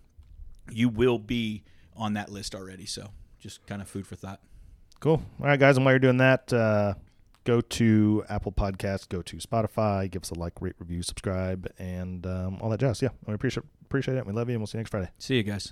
you 0.70 0.90
will 0.90 1.18
be 1.18 1.64
on 1.96 2.14
that 2.14 2.30
list 2.30 2.54
already. 2.54 2.84
So 2.84 3.08
just 3.38 3.66
kind 3.66 3.80
of 3.80 3.88
food 3.88 4.06
for 4.06 4.16
thought. 4.16 4.40
Cool. 5.00 5.22
All 5.40 5.46
right, 5.46 5.58
guys. 5.58 5.76
And 5.76 5.86
while 5.86 5.94
you're 5.94 5.98
doing 6.00 6.18
that, 6.18 6.52
uh, 6.52 6.94
go 7.44 7.60
to 7.60 8.24
Apple 8.28 8.52
Podcasts, 8.52 9.08
go 9.08 9.22
to 9.22 9.36
Spotify, 9.36 10.10
give 10.10 10.22
us 10.22 10.30
a 10.30 10.34
like, 10.34 10.60
rate, 10.60 10.74
review, 10.78 11.02
subscribe, 11.02 11.70
and 11.78 12.26
um, 12.26 12.58
all 12.60 12.70
that 12.70 12.80
jazz. 12.80 13.02
Yeah, 13.02 13.10
we 13.26 13.34
appreciate 13.34 13.64
appreciate 13.84 14.16
it. 14.16 14.26
We 14.26 14.32
love 14.32 14.48
you, 14.48 14.54
and 14.54 14.60
we'll 14.60 14.66
see 14.66 14.78
you 14.78 14.80
next 14.80 14.90
Friday. 14.90 15.10
See 15.18 15.36
you 15.36 15.42
guys. 15.42 15.70